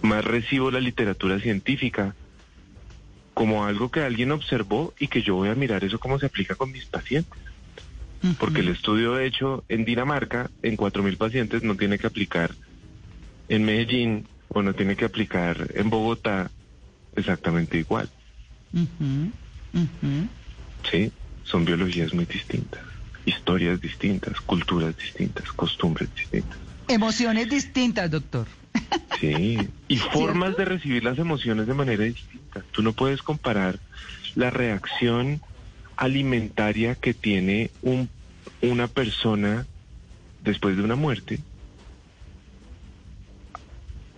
más 0.00 0.24
recibo 0.24 0.70
la 0.70 0.80
literatura 0.80 1.38
científica 1.38 2.14
como 3.34 3.64
algo 3.64 3.90
que 3.90 4.00
alguien 4.00 4.32
observó 4.32 4.94
y 4.98 5.08
que 5.08 5.22
yo 5.22 5.36
voy 5.36 5.48
a 5.48 5.54
mirar 5.54 5.84
eso 5.84 5.98
cómo 5.98 6.18
se 6.18 6.26
aplica 6.26 6.54
con 6.54 6.70
mis 6.72 6.86
pacientes. 6.86 7.40
Porque 8.38 8.60
el 8.60 8.68
estudio 8.68 9.18
hecho 9.18 9.64
en 9.68 9.84
Dinamarca, 9.84 10.50
en 10.62 10.76
4.000 10.76 11.16
pacientes, 11.16 11.62
no 11.62 11.76
tiene 11.76 11.98
que 11.98 12.06
aplicar 12.06 12.52
en 13.48 13.64
Medellín 13.64 14.26
uno 14.48 14.74
tiene 14.74 14.96
que 14.96 15.04
aplicar 15.04 15.70
en 15.74 15.90
Bogotá 15.90 16.50
exactamente 17.14 17.78
igual. 17.78 18.08
Sí, 20.90 21.12
son 21.44 21.64
biologías 21.64 22.12
muy 22.14 22.24
distintas, 22.24 22.82
historias 23.24 23.80
distintas, 23.80 24.40
culturas 24.40 24.96
distintas, 24.96 25.50
costumbres 25.52 26.08
distintas. 26.14 26.58
Emociones 26.88 27.48
distintas, 27.48 28.10
doctor. 28.10 28.46
Sí, 29.20 29.58
y 29.88 29.96
formas 29.96 30.56
de 30.56 30.64
recibir 30.64 31.04
las 31.04 31.18
emociones 31.18 31.66
de 31.66 31.74
manera 31.74 32.04
distinta. 32.04 32.64
Tú 32.72 32.82
no 32.82 32.92
puedes 32.92 33.22
comparar 33.22 33.78
la 34.34 34.50
reacción 34.50 35.40
alimentaria 35.96 36.94
que 36.94 37.14
tiene 37.14 37.70
un, 37.82 38.08
una 38.62 38.88
persona 38.88 39.66
después 40.40 40.76
de 40.76 40.82
una 40.82 40.96
muerte, 40.96 41.38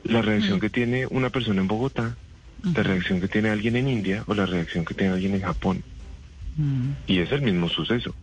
la 0.04 0.22
reacción 0.22 0.60
que 0.60 0.70
tiene 0.70 1.06
una 1.06 1.30
persona 1.30 1.60
en 1.60 1.68
Bogotá, 1.68 2.16
la 2.62 2.82
reacción 2.82 3.20
que 3.20 3.28
tiene 3.28 3.50
alguien 3.50 3.76
en 3.76 3.88
India 3.88 4.24
o 4.26 4.34
la 4.34 4.46
reacción 4.46 4.84
que 4.84 4.94
tiene 4.94 5.14
alguien 5.14 5.34
en 5.34 5.42
Japón. 5.42 5.82
Mm, 6.56 6.90
Y 7.06 7.18
es 7.18 7.32
el 7.32 7.42
mismo 7.42 7.68
suceso, 7.68 8.14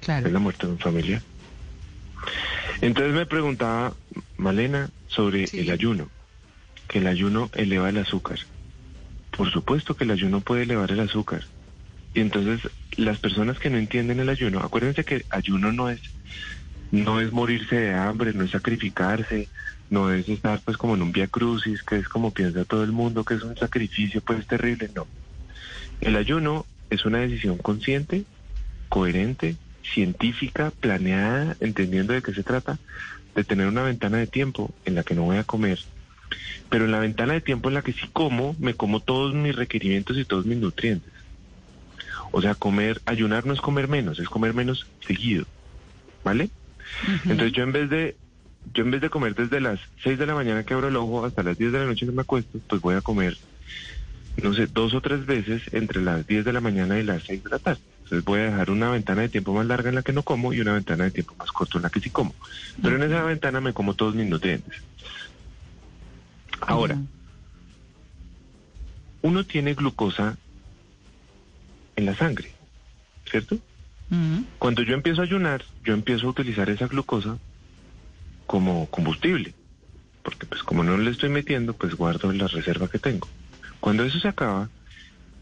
claro. 0.00 0.26
es 0.26 0.32
la 0.32 0.38
muerte 0.38 0.66
de 0.66 0.72
un 0.72 0.78
familiar. 0.78 1.22
Entonces 2.80 3.14
me 3.14 3.26
preguntaba 3.26 3.94
Malena 4.36 4.90
sobre 5.08 5.46
Sí. 5.46 5.60
el 5.60 5.70
ayuno, 5.70 6.08
que 6.88 6.98
el 6.98 7.06
ayuno 7.06 7.50
eleva 7.54 7.88
el 7.88 7.98
azúcar. 7.98 8.38
Por 9.36 9.50
supuesto 9.50 9.96
que 9.96 10.04
el 10.04 10.10
ayuno 10.12 10.40
puede 10.40 10.62
elevar 10.62 10.90
el 10.92 11.00
azúcar. 11.00 11.44
Y 12.14 12.20
entonces 12.20 12.70
las 12.96 13.18
personas 13.18 13.58
que 13.58 13.70
no 13.70 13.78
entienden 13.78 14.20
el 14.20 14.28
ayuno, 14.28 14.60
acuérdense 14.60 15.04
que 15.04 15.24
ayuno 15.30 15.72
no 15.72 15.90
es 15.90 16.00
no 16.92 17.20
es 17.20 17.32
morirse 17.32 17.74
de 17.74 17.94
hambre, 17.94 18.32
no 18.34 18.44
es 18.44 18.52
sacrificarse, 18.52 19.48
no 19.90 20.12
es 20.12 20.28
estar 20.28 20.60
pues 20.64 20.76
como 20.76 20.94
en 20.94 21.02
un 21.02 21.10
via 21.10 21.26
crucis, 21.26 21.82
que 21.82 21.96
es 21.96 22.08
como 22.08 22.30
piensa 22.30 22.64
todo 22.64 22.84
el 22.84 22.92
mundo, 22.92 23.24
que 23.24 23.34
es 23.34 23.42
un 23.42 23.56
sacrificio 23.56 24.20
pues 24.20 24.46
terrible, 24.46 24.88
no. 24.94 25.08
El 26.00 26.14
ayuno 26.14 26.66
es 26.94 27.04
una 27.04 27.18
decisión 27.18 27.58
consciente, 27.58 28.24
coherente, 28.88 29.56
científica, 29.82 30.72
planeada, 30.80 31.56
entendiendo 31.60 32.12
de 32.12 32.22
qué 32.22 32.32
se 32.32 32.42
trata, 32.42 32.78
de 33.34 33.44
tener 33.44 33.66
una 33.66 33.82
ventana 33.82 34.18
de 34.18 34.26
tiempo 34.26 34.72
en 34.84 34.94
la 34.94 35.02
que 35.02 35.14
no 35.14 35.22
voy 35.22 35.36
a 35.36 35.44
comer, 35.44 35.78
pero 36.70 36.84
en 36.84 36.92
la 36.92 36.98
ventana 36.98 37.34
de 37.34 37.40
tiempo 37.40 37.68
en 37.68 37.74
la 37.74 37.82
que 37.82 37.92
sí 37.92 38.08
como, 38.12 38.56
me 38.58 38.74
como 38.74 39.00
todos 39.00 39.34
mis 39.34 39.54
requerimientos 39.54 40.16
y 40.16 40.24
todos 40.24 40.46
mis 40.46 40.58
nutrientes. 40.58 41.12
O 42.32 42.42
sea, 42.42 42.54
comer, 42.54 43.00
ayunar 43.06 43.46
no 43.46 43.52
es 43.52 43.60
comer 43.60 43.88
menos, 43.88 44.18
es 44.18 44.28
comer 44.28 44.54
menos 44.54 44.86
seguido, 45.06 45.46
¿vale? 46.24 46.50
Entonces 47.24 47.52
yo 47.52 47.62
en 47.62 47.72
vez 47.72 47.90
de 47.90 48.16
yo 48.72 48.82
en 48.82 48.90
vez 48.90 49.00
de 49.02 49.10
comer 49.10 49.34
desde 49.34 49.60
las 49.60 49.78
6 50.02 50.18
de 50.18 50.26
la 50.26 50.34
mañana 50.34 50.64
que 50.64 50.74
abro 50.74 50.88
el 50.88 50.96
ojo 50.96 51.24
hasta 51.24 51.42
las 51.42 51.58
10 51.58 51.72
de 51.72 51.78
la 51.78 51.84
noche 51.84 52.06
que 52.06 52.12
me 52.12 52.22
acuesto, 52.22 52.58
pues 52.66 52.80
voy 52.80 52.94
a 52.94 53.02
comer, 53.02 53.36
no 54.42 54.54
sé, 54.54 54.66
dos 54.66 54.94
o 54.94 55.00
tres 55.00 55.26
veces 55.26 55.62
entre 55.72 56.02
las 56.02 56.26
10 56.26 56.44
de 56.44 56.52
la 56.52 56.60
mañana 56.60 56.98
y 56.98 57.02
las 57.02 57.22
6 57.24 57.44
de 57.44 57.50
la 57.50 57.58
tarde. 57.58 57.80
Entonces 58.04 58.24
voy 58.24 58.40
a 58.40 58.44
dejar 58.44 58.70
una 58.70 58.90
ventana 58.90 59.22
de 59.22 59.28
tiempo 59.28 59.54
más 59.54 59.66
larga 59.66 59.88
en 59.88 59.94
la 59.94 60.02
que 60.02 60.12
no 60.12 60.22
como 60.22 60.52
y 60.52 60.60
una 60.60 60.74
ventana 60.74 61.04
de 61.04 61.10
tiempo 61.10 61.34
más 61.38 61.50
corta 61.52 61.78
en 61.78 61.82
la 61.82 61.90
que 61.90 62.00
sí 62.00 62.10
como. 62.10 62.34
Pero 62.82 62.96
en 62.96 63.04
esa 63.04 63.22
ventana 63.22 63.60
me 63.60 63.72
como 63.72 63.94
todos 63.94 64.14
mis 64.14 64.28
nutrientes. 64.28 64.82
Ahora, 66.60 66.98
uno 69.22 69.44
tiene 69.44 69.74
glucosa 69.74 70.36
en 71.96 72.06
la 72.06 72.14
sangre, 72.14 72.50
¿cierto? 73.30 73.58
Cuando 74.58 74.82
yo 74.82 74.94
empiezo 74.94 75.22
a 75.22 75.24
ayunar, 75.24 75.64
yo 75.82 75.94
empiezo 75.94 76.26
a 76.26 76.30
utilizar 76.30 76.68
esa 76.70 76.86
glucosa 76.86 77.38
como 78.46 78.86
combustible, 78.86 79.54
porque 80.22 80.46
pues 80.46 80.62
como 80.62 80.84
no 80.84 80.96
le 80.98 81.10
estoy 81.10 81.30
metiendo, 81.30 81.72
pues 81.72 81.94
guardo 81.94 82.32
la 82.32 82.46
reserva 82.46 82.88
que 82.88 82.98
tengo. 82.98 83.28
Cuando 83.84 84.02
eso 84.04 84.18
se 84.18 84.28
acaba, 84.28 84.70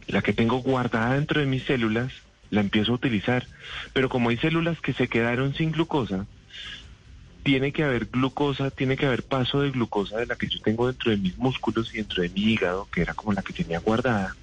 la 0.09 0.21
que 0.21 0.33
tengo 0.33 0.57
guardada 0.57 1.15
dentro 1.15 1.39
de 1.39 1.47
mis 1.47 1.63
células, 1.63 2.13
la 2.51 2.61
empiezo 2.61 2.91
a 2.91 2.97
utilizar, 2.97 3.47
pero 3.93 4.09
como 4.09 4.31
hay 4.31 4.37
células 4.37 4.81
que 4.81 4.93
se 4.93 5.07
quedaron 5.07 5.55
sin 5.55 5.71
glucosa, 5.71 6.27
tiene 7.45 7.71
que 7.73 7.85
haber 7.85 8.07
glucosa, 8.07 8.73
tiene 8.73 8.97
que 8.97 9.07
haber 9.07 9.23
paso 9.23 9.61
de 9.61 9.71
glucosa 9.71 10.17
de 10.17 10.27
la 10.27 10.35
que 10.35 10.49
yo 10.49 10.59
tengo 10.59 10.89
dentro 10.89 11.13
de 11.13 11.19
mis 11.19 11.39
músculos 11.39 11.95
y 11.95 11.99
dentro 11.99 12.21
de 12.21 12.31
mi 12.31 12.41
hígado, 12.41 12.89
que 12.91 13.03
era 13.03 13.15
como 13.15 13.33
la 13.33 13.43
que 13.43 13.53
tenía 13.53 13.79
guardada. 13.79 14.35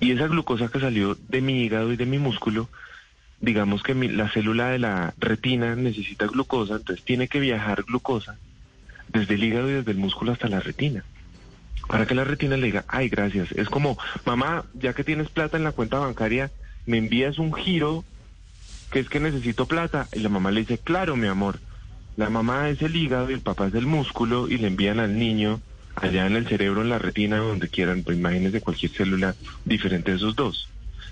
Y 0.00 0.10
esa 0.10 0.26
glucosa 0.26 0.66
que 0.66 0.80
salió 0.80 1.16
de 1.28 1.40
mi 1.40 1.62
hígado 1.62 1.92
y 1.92 1.96
de 1.96 2.06
mi 2.06 2.18
músculo, 2.18 2.68
digamos 3.38 3.84
que 3.84 3.94
la 3.94 4.28
célula 4.28 4.70
de 4.70 4.80
la 4.80 5.14
retina 5.18 5.76
necesita 5.76 6.26
glucosa, 6.26 6.74
entonces 6.74 7.04
tiene 7.04 7.28
que 7.28 7.38
viajar 7.38 7.84
glucosa 7.84 8.40
desde 9.06 9.34
el 9.34 9.44
hígado 9.44 9.70
y 9.70 9.74
desde 9.74 9.92
el 9.92 9.98
músculo 9.98 10.32
hasta 10.32 10.48
la 10.48 10.58
retina. 10.58 11.04
Para 11.88 12.06
que 12.06 12.14
la 12.14 12.24
retina 12.24 12.56
le 12.56 12.66
diga, 12.66 12.84
ay, 12.88 13.08
gracias. 13.08 13.52
Es 13.52 13.68
como, 13.68 13.98
mamá, 14.24 14.64
ya 14.74 14.94
que 14.94 15.04
tienes 15.04 15.28
plata 15.28 15.56
en 15.56 15.64
la 15.64 15.72
cuenta 15.72 15.98
bancaria, 15.98 16.50
me 16.86 16.98
envías 16.98 17.38
un 17.38 17.52
giro 17.52 18.04
que 18.90 19.00
es 19.00 19.08
que 19.08 19.20
necesito 19.20 19.66
plata. 19.66 20.08
Y 20.12 20.20
la 20.20 20.28
mamá 20.28 20.50
le 20.50 20.60
dice, 20.60 20.78
claro, 20.78 21.16
mi 21.16 21.26
amor. 21.26 21.58
La 22.16 22.30
mamá 22.30 22.68
es 22.68 22.80
el 22.82 22.94
hígado 22.94 23.30
y 23.30 23.34
el 23.34 23.40
papá 23.40 23.66
es 23.66 23.74
el 23.74 23.86
músculo 23.86 24.48
y 24.48 24.56
le 24.58 24.68
envían 24.68 25.00
al 25.00 25.18
niño 25.18 25.60
allá 25.96 26.26
en 26.26 26.36
el 26.36 26.46
cerebro, 26.46 26.82
en 26.82 26.88
la 26.88 26.98
retina, 26.98 27.38
donde 27.38 27.68
quieran, 27.68 28.02
pues 28.02 28.16
imagínense 28.16 28.60
cualquier 28.60 28.92
célula 28.92 29.34
diferente 29.64 30.10
de 30.10 30.16
esos 30.18 30.36
dos. 30.36 30.68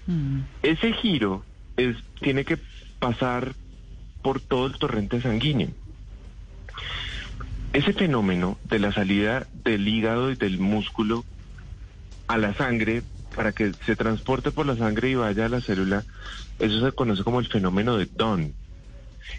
mm, 0.06 0.40
Ese 0.62 0.92
giro 0.92 1.44
es, 1.76 1.96
tiene 2.20 2.44
que 2.44 2.58
pasar 2.98 3.52
por 4.22 4.40
todo 4.40 4.66
el 4.66 4.78
torrente 4.78 5.20
sanguíneo. 5.20 5.70
Ese 7.72 7.94
fenómeno 7.94 8.58
de 8.64 8.78
la 8.78 8.92
salida 8.92 9.46
del 9.64 9.88
hígado 9.88 10.30
y 10.30 10.36
del 10.36 10.58
músculo 10.58 11.24
a 12.26 12.36
la 12.36 12.52
sangre, 12.54 13.02
para 13.34 13.52
que 13.52 13.72
se 13.86 13.96
transporte 13.96 14.50
por 14.50 14.66
la 14.66 14.76
sangre 14.76 15.10
y 15.10 15.14
vaya 15.14 15.46
a 15.46 15.48
la 15.48 15.62
célula, 15.62 16.04
eso 16.58 16.84
se 16.84 16.92
conoce 16.92 17.24
como 17.24 17.40
el 17.40 17.48
fenómeno 17.48 17.96
de 17.96 18.06
Don. 18.06 18.52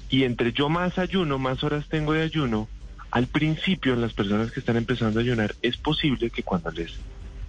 Y 0.09 0.23
entre 0.23 0.51
yo 0.51 0.67
más 0.67 0.97
ayuno, 0.97 1.37
más 1.37 1.63
horas 1.63 1.87
tengo 1.87 2.13
de 2.13 2.23
ayuno, 2.23 2.67
al 3.11 3.27
principio 3.27 3.93
en 3.93 4.01
las 4.01 4.13
personas 4.13 4.51
que 4.51 4.59
están 4.59 4.77
empezando 4.77 5.19
a 5.19 5.23
ayunar, 5.23 5.53
es 5.61 5.77
posible 5.77 6.31
que 6.31 6.41
cuando 6.41 6.71
les 6.71 6.91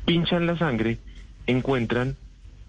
pinchan 0.05 0.47
la 0.47 0.59
sangre, 0.59 0.99
encuentran 1.47 2.17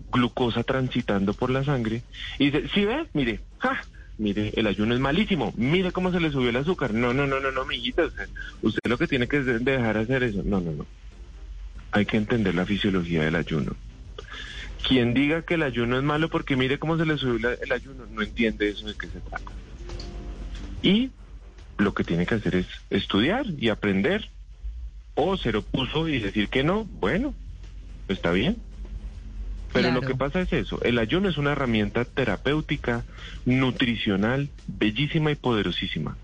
glucosa 0.09 0.63
transitando 0.63 1.33
por 1.33 1.49
la 1.49 1.65
sangre 1.65 2.03
y 2.39 2.49
dice, 2.49 2.69
¿sí 2.73 2.85
ve? 2.85 3.07
Mire, 3.13 3.41
¡ja! 3.59 3.83
Mire, 4.17 4.53
el 4.55 4.67
ayuno 4.67 4.93
es 4.93 4.99
malísimo. 4.99 5.53
Mire 5.57 5.91
cómo 5.91 6.11
se 6.11 6.19
le 6.19 6.31
subió 6.31 6.49
el 6.49 6.55
azúcar. 6.55 6.93
No, 6.93 7.13
no, 7.13 7.27
no, 7.27 7.39
no, 7.39 7.51
no, 7.51 7.65
mijita. 7.65 8.05
Usted, 8.05 8.29
usted 8.61 8.79
lo 8.89 8.97
que 8.97 9.07
tiene 9.07 9.27
que 9.27 9.37
es 9.37 9.45
de- 9.45 9.59
dejar 9.59 9.97
hacer 9.97 10.23
eso. 10.23 10.41
No, 10.45 10.61
no, 10.61 10.71
no. 10.71 10.85
Hay 11.91 12.05
que 12.05 12.17
entender 12.17 12.55
la 12.55 12.65
fisiología 12.65 13.23
del 13.23 13.35
ayuno. 13.35 13.73
Quien 14.87 15.13
diga 15.13 15.41
que 15.41 15.55
el 15.55 15.63
ayuno 15.63 15.97
es 15.97 16.03
malo 16.03 16.29
porque 16.29 16.55
mire 16.55 16.77
cómo 16.79 16.97
se 16.97 17.05
le 17.05 17.17
subió 17.17 17.49
el 17.59 17.71
ayuno, 17.71 18.05
no 18.11 18.21
entiende 18.21 18.69
eso 18.69 18.87
de 18.87 18.93
qué 18.93 19.07
se 19.07 19.19
trata. 19.19 19.51
Y 20.81 21.09
lo 21.77 21.93
que 21.93 22.03
tiene 22.03 22.25
que 22.25 22.35
hacer 22.35 22.55
es 22.55 22.67
estudiar 22.89 23.45
y 23.57 23.69
aprender. 23.69 24.29
O 25.15 25.37
se 25.37 25.55
opuso 25.55 26.07
y 26.09 26.19
decir 26.19 26.49
que 26.49 26.63
no, 26.63 26.83
bueno, 26.83 27.33
está 28.09 28.31
bien. 28.31 28.57
Pero 29.75 29.91
lo 29.91 30.01
que 30.01 30.15
pasa 30.15 30.41
es 30.41 30.53
eso, 30.53 30.81
el 30.83 30.97
ayuno 30.97 31.29
es 31.29 31.37
una 31.37 31.51
herramienta 31.51 32.05
terapéutica, 32.05 33.03
nutricional, 33.43 34.49
bellísima 34.67 35.31
y 35.31 35.35
poderosísima. 35.35 36.17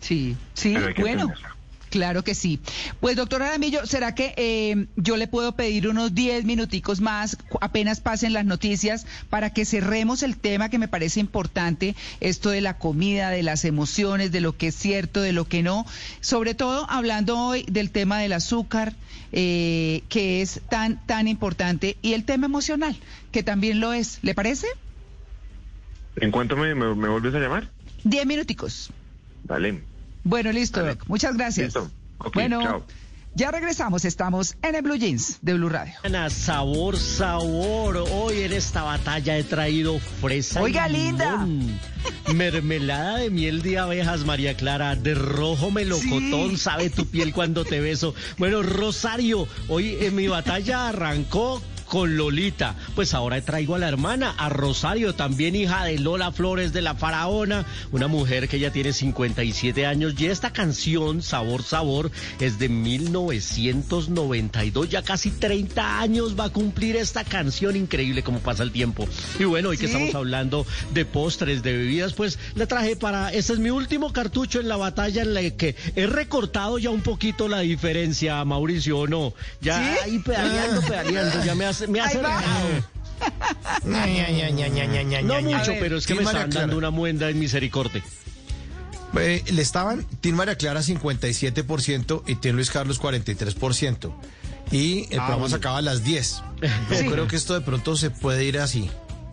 Sí, 0.00 0.36
sí, 0.54 0.74
bueno. 0.74 1.22
entenderla. 1.22 1.56
Claro 1.92 2.24
que 2.24 2.34
sí. 2.34 2.58
Pues 3.00 3.16
doctor 3.16 3.42
Aramillo, 3.42 3.84
¿será 3.84 4.14
que 4.14 4.32
eh, 4.38 4.86
yo 4.96 5.18
le 5.18 5.28
puedo 5.28 5.56
pedir 5.56 5.88
unos 5.88 6.14
10 6.14 6.46
minuticos 6.46 7.02
más, 7.02 7.36
apenas 7.60 8.00
pasen 8.00 8.32
las 8.32 8.46
noticias, 8.46 9.06
para 9.28 9.50
que 9.50 9.66
cerremos 9.66 10.22
el 10.22 10.38
tema 10.38 10.70
que 10.70 10.78
me 10.78 10.88
parece 10.88 11.20
importante, 11.20 11.94
esto 12.20 12.48
de 12.48 12.62
la 12.62 12.78
comida, 12.78 13.28
de 13.28 13.42
las 13.42 13.66
emociones, 13.66 14.32
de 14.32 14.40
lo 14.40 14.56
que 14.56 14.68
es 14.68 14.74
cierto, 14.74 15.20
de 15.20 15.32
lo 15.32 15.46
que 15.46 15.62
no, 15.62 15.84
sobre 16.22 16.54
todo 16.54 16.86
hablando 16.88 17.38
hoy 17.38 17.66
del 17.68 17.90
tema 17.90 18.18
del 18.20 18.32
azúcar, 18.32 18.94
eh, 19.32 20.02
que 20.08 20.40
es 20.40 20.62
tan, 20.70 21.06
tan 21.06 21.28
importante, 21.28 21.98
y 22.00 22.14
el 22.14 22.24
tema 22.24 22.46
emocional, 22.46 22.96
que 23.32 23.42
también 23.42 23.80
lo 23.80 23.92
es. 23.92 24.18
¿Le 24.22 24.34
parece? 24.34 24.66
¿En 26.16 26.30
cuánto 26.30 26.56
me, 26.56 26.74
me, 26.74 26.94
me 26.94 27.10
vuelves 27.10 27.34
a 27.34 27.38
llamar? 27.38 27.68
10 28.04 28.24
minuticos. 28.24 28.90
Dale. 29.44 29.91
Bueno, 30.24 30.52
listo. 30.52 30.84
Doc. 30.84 31.04
Muchas 31.08 31.36
gracias. 31.36 31.66
Listo. 31.74 31.90
Ok, 32.18 32.34
bueno, 32.34 32.62
chao. 32.62 32.86
ya 33.34 33.50
regresamos. 33.50 34.04
Estamos 34.04 34.56
en 34.62 34.74
el 34.76 34.82
Blue 34.82 34.96
Jeans 34.96 35.38
de 35.42 35.54
Blue 35.54 35.68
Radio. 35.68 35.94
Ana, 36.04 36.30
sabor, 36.30 36.96
sabor. 36.98 37.96
Hoy 38.12 38.42
en 38.42 38.52
esta 38.52 38.82
batalla 38.82 39.36
he 39.36 39.42
traído 39.44 39.98
fresa. 39.98 40.60
y 40.60 40.64
Oiga, 40.64 40.88
linda. 40.88 41.46
Mermelada 42.34 43.18
de 43.18 43.30
miel 43.30 43.62
de 43.62 43.78
abejas, 43.78 44.24
María 44.24 44.56
Clara. 44.56 44.94
De 44.96 45.14
rojo 45.14 45.70
melocotón, 45.70 46.50
Sí. 46.50 46.56
sabe 46.58 46.90
tu 46.90 47.06
piel 47.06 47.32
cuando 47.32 47.64
te 47.64 47.80
beso. 47.80 48.14
Bueno, 48.38 48.62
Rosario, 48.62 49.48
hoy 49.68 49.96
en 50.00 50.14
mi 50.14 50.28
batalla 50.28 50.88
arrancó 50.88 51.60
con 51.92 52.16
Lolita. 52.16 52.74
Pues 52.94 53.12
ahora 53.12 53.38
traigo 53.42 53.74
a 53.74 53.78
la 53.78 53.86
hermana, 53.86 54.34
a 54.38 54.48
Rosario, 54.48 55.14
también 55.14 55.54
hija 55.54 55.84
de 55.84 55.98
Lola 55.98 56.32
Flores 56.32 56.72
de 56.72 56.80
la 56.80 56.94
Faraona, 56.94 57.66
una 57.90 58.08
mujer 58.08 58.48
que 58.48 58.58
ya 58.58 58.72
tiene 58.72 58.94
57 58.94 59.84
años 59.84 60.14
y 60.18 60.24
esta 60.24 60.54
canción, 60.54 61.20
Sabor 61.20 61.62
Sabor, 61.62 62.10
es 62.40 62.58
de 62.58 62.70
1992, 62.70 64.88
ya 64.88 65.02
casi 65.02 65.32
30 65.32 66.00
años 66.00 66.34
va 66.38 66.44
a 66.44 66.48
cumplir 66.48 66.96
esta 66.96 67.24
canción, 67.24 67.76
increíble 67.76 68.22
como 68.22 68.38
pasa 68.38 68.62
el 68.62 68.72
tiempo. 68.72 69.06
Y 69.38 69.44
bueno, 69.44 69.68
hoy 69.68 69.76
que 69.76 69.86
Sí. 69.86 69.92
estamos 69.92 70.14
hablando 70.14 70.64
de 70.94 71.04
postres, 71.04 71.62
de 71.62 71.76
bebidas, 71.76 72.14
pues 72.14 72.38
le 72.54 72.66
traje 72.66 72.96
para, 72.96 73.30
este 73.34 73.52
es 73.52 73.58
mi 73.58 73.68
último 73.68 74.14
cartucho 74.14 74.60
en 74.60 74.68
la 74.68 74.78
batalla 74.78 75.20
en 75.20 75.34
la 75.34 75.42
que 75.42 75.76
he 75.94 76.06
recortado 76.06 76.78
ya 76.78 76.88
un 76.88 77.02
poquito 77.02 77.48
la 77.48 77.60
diferencia, 77.60 78.42
Mauricio, 78.46 79.00
¿o 79.00 79.06
no? 79.06 79.34
Ya 79.60 79.78
¿Sí? 79.78 79.84
ahí 80.04 80.18
pedaleando, 80.20 80.80
pedaleando, 80.80 81.44
ya 81.44 81.54
me 81.54 81.66
hace, 81.66 81.81
me 81.88 82.02
regalo. 82.02 82.28
No 85.22 85.40
mucho, 85.42 85.72
pero 85.78 85.96
es 85.96 86.06
que 86.06 86.14
me 86.14 86.22
están 86.22 86.50
dando 86.50 86.76
una 86.76 86.90
muenda 86.90 87.28
en 87.30 87.38
misericordia. 87.38 88.02
Eh, 89.18 89.42
le 89.52 89.62
estaban, 89.62 90.06
Tim 90.20 90.34
María 90.34 90.56
Clara 90.56 90.80
57% 90.80 92.22
y 92.26 92.34
Tim 92.36 92.56
Luis 92.56 92.70
Carlos 92.70 93.00
43%. 93.00 94.12
Y 94.70 95.00
el 95.02 95.08
programa 95.08 95.36
bueno. 95.36 95.48
se 95.50 95.56
acaba 95.56 95.78
a 95.78 95.82
las 95.82 96.02
10. 96.02 96.42
Yo 96.90 96.96
Sí. 96.96 97.06
creo 97.06 97.28
que 97.28 97.36
esto 97.36 97.52
de 97.54 97.60
pronto 97.60 97.94
se 97.96 98.10
puede 98.10 98.44
ir 98.44 98.58
así. 98.58 98.90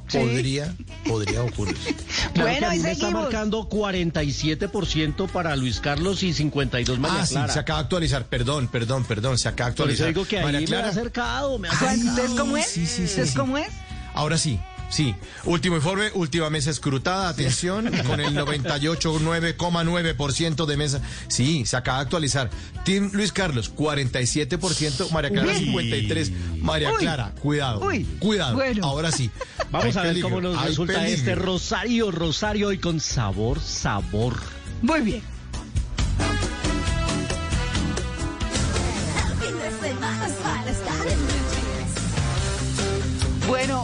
Sí. 0.09 0.17
Podría, 0.17 0.75
podría 1.07 1.43
ocurrir. 1.43 1.77
Claro 2.33 2.49
Bueno, 2.49 2.73
y 2.73 2.79
me 2.79 2.91
está 2.91 3.09
marcando 3.11 3.67
47% 3.69 5.29
para 5.29 5.55
Luis 5.55 5.79
Carlos 5.79 6.21
y 6.23 6.33
52 6.33 6.99
María 6.99 7.21
Ah, 7.21 7.25
sí, 7.25 7.33
Clara. 7.35 7.53
se 7.53 7.59
acaba 7.59 7.79
de 7.79 7.83
actualizar. 7.83 8.25
Perdón, 8.25 8.67
perdón, 8.67 9.03
perdón, 9.05 9.37
se 9.37 9.47
acaba 9.49 9.69
de 9.71 9.75
Por 9.77 9.89
eso 9.89 10.03
actualizar. 10.03 10.07
digo 10.07 10.25
que 10.27 10.37
ahí 10.39 10.43
María 10.45 10.59
me 10.61 10.65
Clara, 10.65 10.87
ha 10.87 10.89
acercado, 10.89 11.57
me 11.59 11.67
ha 11.67 11.71
acercado. 11.71 12.01
¿Entonces 12.01 12.39
cómo 12.39 12.57
es? 12.57 12.65
Sí, 12.67 12.85
sí, 12.85 12.95
sí, 12.95 13.01
¿Entonces 13.03 13.29
sí. 13.31 13.37
cómo 13.37 13.57
es? 13.57 13.67
Ahora 14.13 14.37
sí, 14.37 14.59
sí. 14.89 15.15
Último 15.45 15.75
informe, 15.77 16.11
última 16.13 16.49
mesa 16.49 16.69
escrutada, 16.69 17.29
atención, 17.29 17.89
con 18.05 18.19
el 18.19 18.35
98,9% 18.35 20.65
de 20.65 20.77
mesa. 20.77 21.01
Sí, 21.27 21.65
se 21.65 21.77
acaba 21.77 21.99
de 21.99 22.03
actualizar. 22.03 22.49
Team 22.85 23.09
Luis 23.13 23.31
Carlos, 23.31 23.73
47%, 23.75 25.11
María 25.11 25.29
Clara, 25.29 25.47
Uy. 25.51 25.65
53%. 25.65 26.31
María 26.61 26.91
Uy. 26.91 26.97
Clara, 26.99 27.33
cuidado, 27.39 27.85
Uy. 27.85 28.03
cuidado. 28.19 28.55
Bueno. 28.55 28.85
Ahora 28.85 29.11
sí. 29.11 29.29
Vamos 29.71 29.95
Hay 29.95 29.99
a 29.99 30.03
ver 30.03 30.11
peligro, 30.11 30.29
cómo 30.29 30.41
nos 30.41 30.57
hay 30.57 30.69
resulta 30.69 30.93
peligro. 30.93 31.15
este 31.15 31.35
Rosario, 31.35 32.11
Rosario 32.11 32.67
hoy 32.69 32.77
con 32.79 32.99
sabor, 32.99 33.59
sabor. 33.59 34.35
Muy 34.81 35.01
bien. 35.01 35.21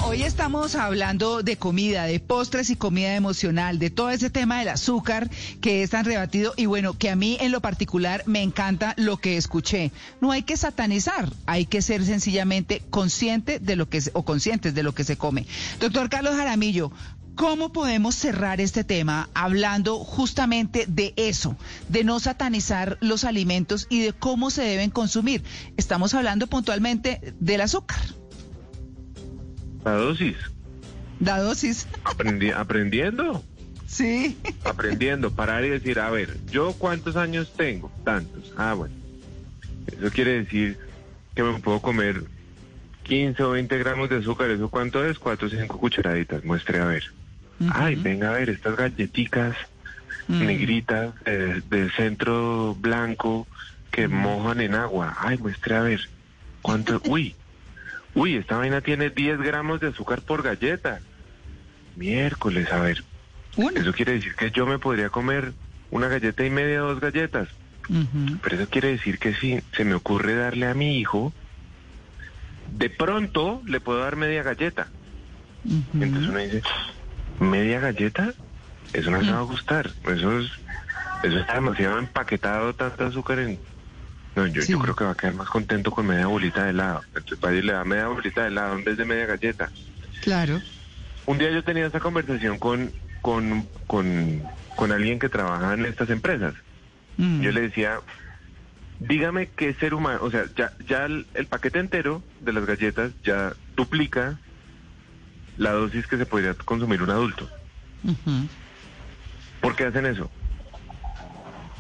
Hoy 0.06 0.22
estamos 0.22 0.76
hablando 0.76 1.42
de 1.42 1.58
comida, 1.58 2.04
de 2.04 2.20
postres 2.20 2.70
y 2.70 2.76
comida 2.76 3.16
emocional, 3.16 3.80
de 3.80 3.90
todo 3.90 4.12
ese 4.12 4.30
tema 4.30 4.60
del 4.60 4.70
azúcar 4.70 5.32
que 5.62 5.82
es 5.82 5.90
tan 5.90 6.06
rebatido 6.06 6.54
y 6.56 6.68
bueno, 6.68 6.96
que 6.96 7.10
a 7.10 7.16
mí 7.16 7.38
en 7.42 7.52
lo 7.52 7.60
particular 7.60 8.22
me 8.28 8.44
encanta 8.44 8.94
lo 8.98 9.18
que 9.18 9.36
escuché. 9.36 9.92
No 10.22 10.32
hay 10.32 10.44
que 10.44 10.58
satanizar, 10.58 11.34
hay 11.48 11.66
que 11.66 11.82
ser 11.82 12.06
sencillamente 12.06 12.84
consciente 12.92 13.58
de 13.60 13.76
lo 13.76 13.90
que 13.90 14.02
o 14.14 14.24
conscientes 14.24 14.76
de 14.76 14.84
lo 14.84 14.94
que 14.94 15.04
se 15.04 15.18
come. 15.18 15.48
Doctor 15.80 16.10
Carlos 16.10 16.36
Jaramillo, 16.36 16.92
¿Cómo 17.36 17.74
podemos 17.74 18.16
cerrar 18.16 18.62
este 18.62 18.86
tema 18.86 19.30
hablando 19.34 20.00
justamente 20.00 20.86
de 20.88 21.14
eso, 21.18 21.58
de 21.90 22.06
no 22.06 22.22
satanizar 22.22 22.98
los 23.02 23.26
alimentos 23.26 23.88
y 23.90 24.00
de 24.00 24.14
cómo 24.14 24.50
se 24.52 24.64
deben 24.64 24.90
consumir? 24.90 25.44
Estamos 25.76 26.14
hablando 26.14 26.48
puntualmente 26.48 27.36
del 27.42 27.60
azúcar, 27.60 28.00
La 29.86 29.92
dosis. 29.94 30.36
la 31.20 31.40
dosis. 31.40 31.88
Aprendi- 32.04 32.54
aprendiendo. 32.54 33.44
Sí. 33.88 34.38
aprendiendo, 34.66 35.32
parar 35.32 35.64
y 35.64 35.70
decir, 35.70 36.00
a 36.00 36.10
ver, 36.10 36.36
¿yo 36.52 36.74
cuántos 36.74 37.16
años 37.16 37.54
tengo? 37.56 37.92
Tantos. 38.04 38.52
Ah, 38.58 38.74
bueno. 38.74 38.94
Eso 39.88 40.10
quiere 40.12 40.44
decir 40.44 40.78
que 41.36 41.44
me 41.44 41.60
puedo 41.60 41.80
comer 41.82 42.24
15 43.04 43.44
o 43.44 43.52
20 43.52 43.78
gramos 43.78 44.10
de 44.10 44.18
azúcar. 44.18 44.50
¿Eso 44.50 44.70
cuánto 44.70 45.06
es? 45.06 45.20
4 45.20 45.48
o 45.48 45.50
5 45.52 45.80
cucharaditas. 45.80 46.44
Muestre 46.44 46.80
a 46.80 46.86
ver. 46.86 47.04
Ay, 47.72 47.96
venga 47.96 48.30
a 48.32 48.34
ver, 48.34 48.50
estas 48.50 48.76
galletitas 48.76 49.56
negritas 50.28 51.14
eh, 51.26 51.62
del 51.70 51.92
centro 51.92 52.76
blanco 52.80 53.48
que 53.92 54.08
mojan 54.08 54.60
en 54.62 54.74
agua. 54.74 55.16
Ay, 55.20 55.38
muestre 55.38 55.76
a 55.76 55.82
ver. 55.82 56.02
¿Cuánto? 56.64 57.00
Uy, 57.08 57.36
uy, 58.16 58.38
esta 58.38 58.58
vaina 58.58 58.82
tiene 58.82 59.10
10 59.10 59.40
gramos 59.40 59.80
de 59.80 59.90
azúcar 59.90 60.22
por 60.22 60.42
galleta. 60.42 61.00
Miércoles, 61.96 62.72
a 62.72 62.80
ver. 62.80 63.04
Una. 63.56 63.80
Eso 63.80 63.94
quiere 63.94 64.14
decir 64.14 64.36
que 64.36 64.52
yo 64.52 64.66
me 64.66 64.80
podría 64.80 65.10
comer 65.10 65.54
una 65.92 66.08
galleta 66.08 66.46
y 66.46 66.50
media, 66.50 66.80
dos 66.80 67.00
galletas. 67.00 67.50
Pero 68.42 68.56
eso 68.56 68.70
quiere 68.70 68.90
decir 68.90 69.20
que 69.20 69.36
si 69.36 69.62
se 69.76 69.86
me 69.86 69.94
ocurre 69.94 70.36
darle 70.36 70.68
a 70.68 70.74
mi 70.74 70.98
hijo, 70.98 71.32
de 72.76 72.90
pronto 72.90 73.62
le 73.66 73.80
puedo 73.80 74.00
dar 74.00 74.16
media 74.16 74.44
galleta. 74.44 74.88
Entonces 75.94 76.30
uno 76.30 76.40
dice, 76.40 76.64
¿media 77.40 77.80
galleta? 77.80 78.34
Eso 78.94 79.12
no 79.12 79.22
me 79.22 79.32
va 79.32 79.40
a 79.40 79.44
gustar. 79.44 79.92
Eso 80.04 80.40
es, 80.40 80.52
eso 81.24 81.40
está 81.40 81.56
demasiado 81.56 82.00
empaquetado, 82.00 82.74
tanto 82.74 83.06
azúcar 83.06 83.40
en... 83.40 83.60
No, 84.36 84.46
yo, 84.48 84.62
Sí. 84.62 84.74
yo 84.74 84.80
creo 84.80 84.96
que 84.96 85.04
va 85.06 85.12
a 85.12 85.16
quedar 85.16 85.34
más 85.36 85.50
contento 85.50 85.92
con 85.92 86.06
media 86.08 86.28
bolita 86.28 86.64
de 86.66 86.72
helado. 86.72 87.04
Entonces 87.16 87.40
vaya 87.40 87.58
y 87.58 87.62
le 87.62 87.74
da 87.74 87.86
media 87.86 88.08
bolita 88.08 88.42
de 88.42 88.48
helado 88.50 88.76
en 88.78 88.84
vez 88.84 88.98
de 88.98 89.06
media 89.06 89.26
galleta. 89.26 89.72
Claro. 90.22 90.62
Un 91.26 91.38
día 91.38 91.52
yo 91.52 91.64
tenía 91.64 91.86
esta 91.86 92.00
conversación 92.02 92.60
con, 92.60 92.92
con, 93.22 93.68
con, 93.88 94.44
con 94.76 94.92
alguien 94.92 95.20
que 95.20 95.30
trabaja 95.30 95.74
en 95.74 95.86
estas 95.86 96.10
empresas. 96.10 96.54
Mm. 97.18 97.42
Yo 97.42 97.52
le 97.52 97.62
decía, 97.62 98.00
dígame 99.00 99.50
qué 99.56 99.74
ser 99.76 99.94
humano, 99.94 100.20
o 100.22 100.30
sea, 100.30 100.46
ya, 100.56 100.74
ya 100.88 101.06
el, 101.06 101.26
el 101.34 101.48
paquete 101.48 101.80
entero 101.80 102.22
de 102.42 102.54
las 102.54 102.66
galletas 102.66 103.12
ya 103.24 103.54
duplica 103.78 104.38
la 105.58 105.72
dosis 105.72 106.06
que 106.08 106.18
se 106.18 106.26
podría 106.26 106.54
consumir 106.56 107.02
un 107.02 107.10
adulto. 107.10 107.50
Ujú. 108.04 108.50
¿Por 109.62 109.76
qué 109.78 109.86
hacen 109.86 110.06
eso? 110.06 110.30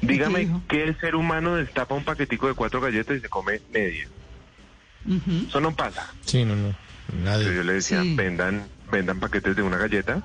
Dígame 0.01 0.39
dijo? 0.39 0.61
qué 0.67 0.93
ser 0.99 1.15
humano 1.15 1.55
destapa 1.55 1.95
un 1.95 2.03
paquetico 2.03 2.47
de 2.47 2.53
cuatro 2.53 2.81
galletas 2.81 3.17
y 3.17 3.21
se 3.21 3.29
come 3.29 3.61
media. 3.73 4.07
Eso 5.47 5.59
no 5.61 5.75
pasa. 5.75 6.11
Sí, 6.25 6.43
no, 6.45 6.55
no. 6.55 6.75
Nadie. 7.23 7.45
yo 7.55 7.63
le 7.63 7.73
decía, 7.73 8.01
Sí. 8.01 8.15
vendan, 8.15 8.65
vendan 8.91 9.19
paquetes 9.19 9.55
de 9.55 9.61
una 9.61 9.77
galleta. 9.77 10.21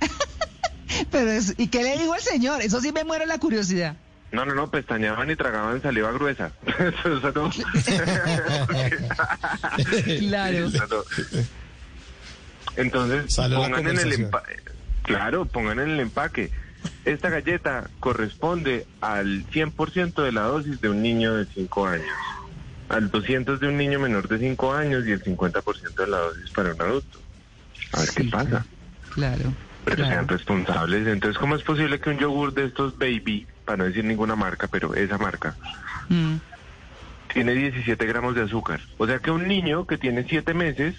Pero 1.10 1.30
es, 1.30 1.54
¿y 1.56 1.68
qué 1.68 1.82
le 1.82 1.98
dijo 1.98 2.14
el 2.14 2.20
señor? 2.20 2.60
Eso 2.62 2.80
sí 2.80 2.92
me 2.92 3.04
muero 3.04 3.26
la 3.26 3.38
curiosidad. 3.38 3.96
No, 4.32 4.44
no, 4.44 4.54
no, 4.54 4.70
pestañaban 4.70 5.30
y 5.30 5.36
tragaban 5.36 5.80
saliva 5.80 6.10
gruesa. 6.12 6.52
Eso, 6.66 7.32
no. 7.34 7.50
Claro. 10.18 10.66
Eso 10.66 10.86
no. 10.86 11.44
Entonces, 12.76 13.34
pongan 13.36 13.88
en 13.88 13.98
el 13.98 14.12
empaque. 14.12 14.56
Claro, 15.02 15.44
pongan 15.46 15.80
en 15.80 15.90
el 15.90 16.00
empaque. 16.00 16.50
Esta 17.04 17.30
galleta 17.30 17.88
corresponde 18.00 18.86
al 19.00 19.46
100% 19.50 20.22
de 20.22 20.32
la 20.32 20.42
dosis 20.42 20.80
de 20.80 20.88
un 20.90 21.02
niño 21.02 21.34
de 21.34 21.46
5 21.46 21.86
años, 21.86 22.16
al 22.88 23.10
200 23.10 23.60
de 23.60 23.68
un 23.68 23.76
niño 23.76 23.98
menor 23.98 24.28
de 24.28 24.38
5 24.38 24.74
años 24.74 25.06
y 25.06 25.12
el 25.12 25.22
50% 25.22 25.94
de 25.94 26.06
la 26.06 26.18
dosis 26.18 26.50
para 26.50 26.74
un 26.74 26.82
adulto. 26.82 27.18
A 27.92 28.00
ver 28.00 28.08
qué 28.14 28.24
pasa. 28.24 28.66
Claro. 29.14 29.52
Pero 29.84 29.96
claro. 29.96 30.10
sean 30.12 30.28
responsables. 30.28 31.06
Entonces, 31.06 31.38
¿cómo 31.38 31.56
es 31.56 31.62
posible 31.62 31.98
que 31.98 32.10
un 32.10 32.18
yogur 32.18 32.52
de 32.52 32.66
estos 32.66 32.98
baby, 32.98 33.46
para 33.64 33.78
no 33.78 33.84
decir 33.84 34.04
ninguna 34.04 34.36
marca, 34.36 34.66
pero 34.68 34.94
esa 34.94 35.16
marca, 35.18 35.56
Mm. 36.10 36.36
tiene 37.32 37.52
17 37.54 38.04
gramos 38.06 38.34
de 38.34 38.42
azúcar? 38.42 38.80
O 38.98 39.06
sea 39.06 39.18
que 39.20 39.30
un 39.30 39.48
niño 39.48 39.86
que 39.86 39.96
tiene 39.96 40.24
7 40.28 40.52
meses 40.52 40.94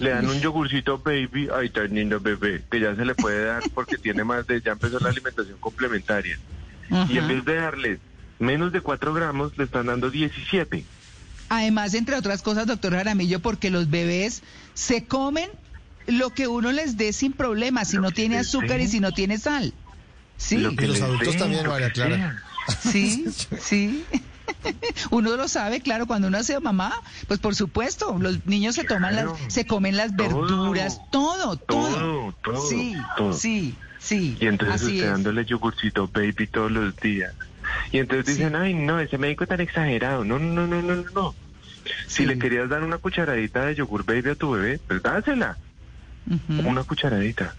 le 0.00 0.10
dan 0.10 0.26
un 0.26 0.40
yogurcito 0.40 0.98
baby, 0.98 1.48
ay, 1.54 1.68
tan 1.68 1.94
lindo 1.94 2.18
bebé, 2.18 2.62
que 2.70 2.80
ya 2.80 2.96
se 2.96 3.04
le 3.04 3.14
puede 3.14 3.44
dar 3.44 3.62
porque 3.74 3.98
tiene 3.98 4.24
más 4.24 4.46
de, 4.46 4.60
ya 4.62 4.72
empezó 4.72 4.98
la 4.98 5.10
alimentación 5.10 5.58
complementaria. 5.60 6.38
Y 7.08 7.18
en 7.18 7.28
vez 7.28 7.44
de 7.44 7.54
darle 7.54 8.00
menos 8.38 8.72
de 8.72 8.80
4 8.80 9.12
gramos, 9.14 9.56
le 9.58 9.64
están 9.64 9.86
dando 9.86 10.10
17. 10.10 10.84
Además, 11.50 11.94
entre 11.94 12.16
otras 12.16 12.42
cosas, 12.42 12.66
doctor 12.66 12.94
Jaramillo, 12.94 13.40
porque 13.40 13.70
los 13.70 13.90
bebés 13.90 14.42
se 14.72 15.04
comen 15.04 15.50
lo 16.06 16.30
que 16.30 16.48
uno 16.48 16.72
les 16.72 16.96
dé 16.96 17.12
sin 17.12 17.32
problema, 17.32 17.84
si 17.84 17.96
Lo 17.96 18.02
no 18.02 18.10
tiene 18.10 18.38
azúcar 18.38 18.80
y 18.80 18.88
si 18.88 19.00
no 19.00 19.12
tiene 19.12 19.38
sal. 19.38 19.74
Sí, 20.38 20.56
Lo 20.56 20.74
que 20.74 20.86
Y 20.86 20.88
los 20.88 21.02
adultos 21.02 21.36
también, 21.36 21.64
lo 21.64 21.70
María 21.70 21.90
Clara. 21.90 22.42
sea. 22.68 22.92
sí, 22.92 23.26
sí. 23.60 24.04
Uno 25.10 25.36
lo 25.36 25.48
sabe, 25.48 25.80
claro, 25.80 26.06
cuando 26.06 26.28
uno 26.28 26.38
hace 26.38 26.58
mamá, 26.60 26.92
pues 27.28 27.40
por 27.40 27.54
supuesto, 27.54 28.16
los 28.18 28.44
niños 28.46 28.74
se 28.74 28.84
toman 28.84 29.12
Claro. 29.14 29.36
las, 29.42 29.52
se 29.52 29.66
comen 29.66 29.96
las 29.96 30.16
Todo. 30.16 30.28
verduras, 30.42 31.00
todo, 31.10 31.56
todo. 31.56 31.88
Todo, 31.98 32.34
todo, 32.42 32.66
sí, 32.68 32.96
todo. 33.16 33.32
sí, 33.32 33.74
sí. 33.98 34.36
Y 34.40 34.46
entonces 34.46 34.76
así 34.82 34.94
usted 34.94 35.06
es. 35.06 35.10
dándole 35.12 35.44
yogurcito 35.44 36.08
baby 36.08 36.46
todos 36.46 36.70
los 36.70 36.96
días. 36.96 37.32
Y 37.92 37.98
entonces 37.98 38.26
Sí. 38.26 38.32
dicen, 38.34 38.56
ay, 38.56 38.74
no, 38.74 38.98
ese 39.00 39.18
médico 39.18 39.46
tan 39.46 39.60
exagerado. 39.60 40.24
No, 40.24 40.38
no, 40.38 40.66
no, 40.66 40.82
no, 40.82 40.94
no, 40.96 41.04
no. 41.14 41.34
Si 42.06 42.26
le 42.26 42.38
querías 42.38 42.68
dar 42.68 42.82
una 42.82 42.98
cucharadita 42.98 43.64
de 43.64 43.74
yogur 43.74 44.04
baby 44.04 44.30
a 44.30 44.34
tu 44.34 44.50
bebé, 44.52 44.78
pues 44.86 45.02
dásela. 45.02 45.56
Una 46.48 46.84
cucharadita. 46.84 47.54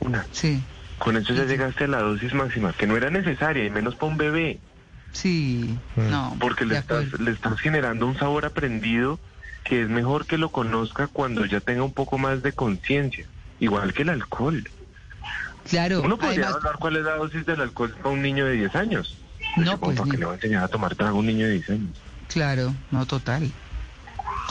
Una. 0.00 0.24
Sí, 0.32 0.62
Con 0.98 1.16
eso 1.16 1.34
ya 1.34 1.44
llegaste 1.44 1.84
a 1.84 1.88
la 1.88 1.98
dosis 2.00 2.32
máxima, 2.34 2.72
que 2.72 2.86
no 2.86 2.96
era 2.96 3.10
necesaria, 3.10 3.64
y 3.64 3.70
menos 3.70 3.94
para 3.96 4.12
un 4.12 4.16
bebé, 4.16 4.58
sí, 5.14 5.78
no. 5.96 6.36
porque 6.38 6.66
le 6.66 6.76
estás, 6.78 7.18
le 7.18 7.30
estás 7.30 7.58
generando 7.60 8.06
un 8.06 8.18
sabor 8.18 8.44
aprendido 8.44 9.18
que 9.64 9.82
es 9.82 9.88
mejor 9.88 10.26
que 10.26 10.36
lo 10.36 10.50
conozca 10.50 11.06
cuando 11.06 11.46
ya 11.46 11.60
tenga 11.60 11.82
un 11.82 11.92
poco 11.94 12.18
más 12.18 12.42
de 12.42 12.52
conciencia, 12.52 13.26
igual 13.60 13.94
que 13.94 14.02
el 14.02 14.10
alcohol. 14.10 14.62
Claro, 15.70 16.02
Uno 16.04 16.18
podría 16.18 16.42
además, 16.42 16.56
hablar 16.56 16.78
cuál 16.78 16.96
es 16.96 17.04
la 17.04 17.16
dosis 17.16 17.46
del 17.46 17.60
alcohol 17.62 17.94
para 17.96 18.10
un 18.10 18.20
niño 18.20 18.44
de 18.44 18.52
10 18.52 18.74
años. 18.76 19.16
No, 19.56 19.78
pues, 19.78 19.96
¿Para 19.96 20.04
ni- 20.04 20.10
qué 20.12 20.18
le 20.18 20.26
va 20.26 20.32
a 20.32 20.34
enseñar 20.34 20.64
a 20.64 20.68
tomar 20.68 20.94
trago 20.94 21.16
a 21.16 21.20
un 21.20 21.26
niño 21.26 21.46
de 21.46 21.52
10 21.54 21.70
años? 21.70 21.96
claro, 22.28 22.74
no, 22.90 23.06
total. 23.06 23.50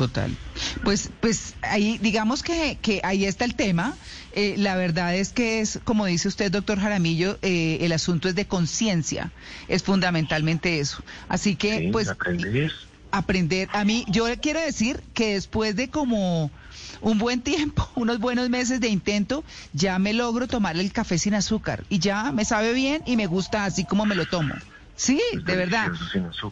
Total. 0.03 0.35
Pues, 0.83 1.09
pues 1.21 1.55
ahí, 1.61 1.97
digamos 2.01 2.43
que, 2.43 2.77
que 2.81 2.99
ahí 3.05 3.23
está 3.23 3.45
el 3.45 3.55
tema. 3.55 3.93
Eh, 4.33 4.55
la 4.57 4.75
verdad 4.75 5.15
es 5.15 5.31
que 5.31 5.61
es, 5.61 5.79
como 5.85 6.05
dice 6.05 6.27
usted, 6.27 6.51
doctor 6.51 6.77
Jaramillo, 6.77 7.37
eh, 7.41 7.77
el 7.79 7.93
asunto 7.93 8.27
es 8.27 8.35
de 8.35 8.45
conciencia. 8.45 9.31
Es 9.69 9.81
fundamentalmente 9.81 10.79
eso. 10.79 11.01
Así 11.29 11.55
que, 11.55 11.79
Sí, 11.79 11.89
pues, 11.93 12.09
aprender. 12.09 12.69
aprender. 13.11 13.69
A 13.71 13.85
mí, 13.85 14.03
yo 14.09 14.27
le 14.27 14.37
quiero 14.39 14.59
decir 14.59 15.01
que 15.13 15.35
después 15.35 15.77
de 15.77 15.89
como 15.89 16.51
un 16.99 17.17
buen 17.17 17.41
tiempo, 17.41 17.87
unos 17.95 18.19
buenos 18.19 18.49
meses 18.49 18.81
de 18.81 18.89
intento, 18.89 19.45
ya 19.71 19.97
me 19.99 20.11
logro 20.11 20.47
tomar 20.47 20.75
el 20.75 20.91
café 20.91 21.17
sin 21.17 21.33
azúcar 21.33 21.85
y 21.87 21.99
ya 21.99 22.33
me 22.33 22.43
sabe 22.43 22.73
bien 22.73 23.03
y 23.05 23.15
me 23.15 23.27
gusta 23.27 23.63
así 23.63 23.85
como 23.85 24.05
me 24.05 24.15
lo 24.15 24.25
tomo. 24.25 24.53
Sí, 24.95 25.19
Es 25.33 25.43
de 25.43 25.55
verdad. 25.55 25.91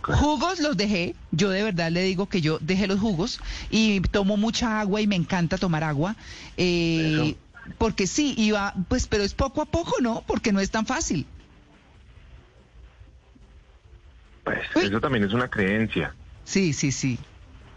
Jugos 0.01 0.60
los 0.60 0.75
dejé, 0.75 1.15
yo 1.32 1.49
de 1.51 1.63
verdad 1.63 1.91
le 1.91 2.01
digo 2.01 2.27
que 2.27 2.41
yo 2.41 2.58
dejé 2.60 2.88
los 2.88 2.99
jugos 2.99 3.39
y 3.69 3.99
tomo 4.01 4.36
mucha 4.36 4.80
agua 4.82 4.99
y 5.01 5.08
me 5.08 5.15
encanta 5.15 5.58
tomar 5.58 5.84
agua. 5.84 6.15
eh, 6.58 7.36
porque 7.77 8.08
sí, 8.08 8.34
iba, 8.38 8.73
pues, 8.89 9.06
pero 9.06 9.23
es 9.23 9.36
poco 9.36 9.62
a 9.62 9.65
poco, 9.65 9.93
¿no? 10.01 10.23
Porque 10.25 10.51
no 10.51 10.60
es 10.60 10.71
tan 10.71 10.88
fácil. 10.88 11.27
Pues 14.43 14.60
Uy. 14.75 14.86
eso 14.86 14.99
también 14.99 15.23
es 15.23 15.34
una 15.34 15.47
creencia. 15.47 16.13
Sí, 16.43 16.73
sí, 16.73 16.91
sí. 16.91 17.19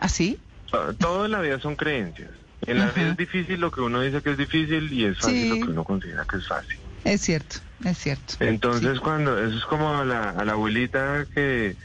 ¿Así? 0.00 0.38
Ah, 0.72 0.92
Todo 0.98 1.26
en 1.26 1.32
la 1.32 1.40
vida 1.40 1.60
son 1.60 1.76
creencias. 1.76 2.30
En 2.66 2.78
la 2.78 2.86
Ajá. 2.86 2.94
vida 2.94 3.10
es 3.10 3.16
difícil 3.18 3.60
lo 3.60 3.70
que 3.70 3.82
uno 3.82 4.00
dice 4.00 4.22
que 4.22 4.30
es 4.30 4.38
difícil 4.38 4.90
y 4.92 5.04
es 5.04 5.18
fácil 5.18 5.42
Sí. 5.42 5.48
lo 5.48 5.56
que 5.66 5.70
uno 5.72 5.84
considera 5.84 6.24
que 6.24 6.38
es 6.38 6.48
fácil. 6.48 6.78
Es 7.04 7.20
cierto, 7.20 7.56
es 7.84 7.98
cierto. 7.98 8.34
Entonces 8.40 8.94
Sí. 8.94 9.00
cuando, 9.02 9.38
eso 9.38 9.56
es 9.56 9.64
como 9.64 9.96
a 9.98 10.04
la, 10.04 10.30
a 10.30 10.44
la 10.44 10.52
abuelita 10.52 11.26
que, 11.34 11.76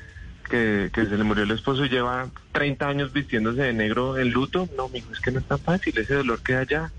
que, 0.49 0.89
que 0.93 1.05
se 1.05 1.17
le 1.17 1.23
murió 1.23 1.43
el 1.43 1.51
esposo 1.51 1.85
y 1.85 1.89
lleva 1.89 2.29
30 2.51 2.87
años 2.87 3.13
vistiéndose 3.13 3.61
de 3.61 3.73
negro 3.73 4.17
en 4.17 4.31
luto, 4.31 4.67
no, 4.77 4.89
mijo, 4.89 5.11
es 5.11 5.19
que 5.19 5.31
no 5.31 5.39
es 5.39 5.45
tan 5.45 5.59
fácil, 5.59 5.97
ese 5.97 6.13
dolor 6.15 6.41
queda 6.41 6.59
allá, 6.61 6.91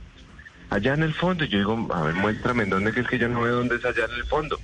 allá 0.70 0.94
en 0.94 1.02
el 1.02 1.14
fondo. 1.14 1.44
Y 1.44 1.48
yo 1.48 1.58
digo, 1.58 1.88
a 1.92 2.02
ver, 2.02 2.14
muéstrame 2.14 2.64
en 2.64 2.70
dónde 2.70 2.92
que 2.92 3.00
es 3.00 3.08
que 3.08 3.18
yo 3.18 3.28
no 3.28 3.40
veo 3.42 3.56
dónde 3.56 3.76
es 3.76 3.84
allá 3.84 4.04
en 4.06 4.14
el 4.14 4.24
fondo. 4.24 4.58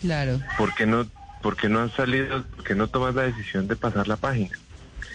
Claro. 0.00 0.40
¿Por 0.58 0.74
qué 0.74 0.86
no, 0.86 1.06
por 1.42 1.56
qué 1.56 1.68
no 1.68 1.80
has 1.80 1.92
salido, 1.92 2.42
por 2.44 2.64
qué 2.64 2.74
no 2.74 2.88
tomas 2.88 3.14
la 3.14 3.22
decisión 3.22 3.66
de 3.68 3.76
pasar 3.76 4.06
la 4.08 4.16
página? 4.16 4.56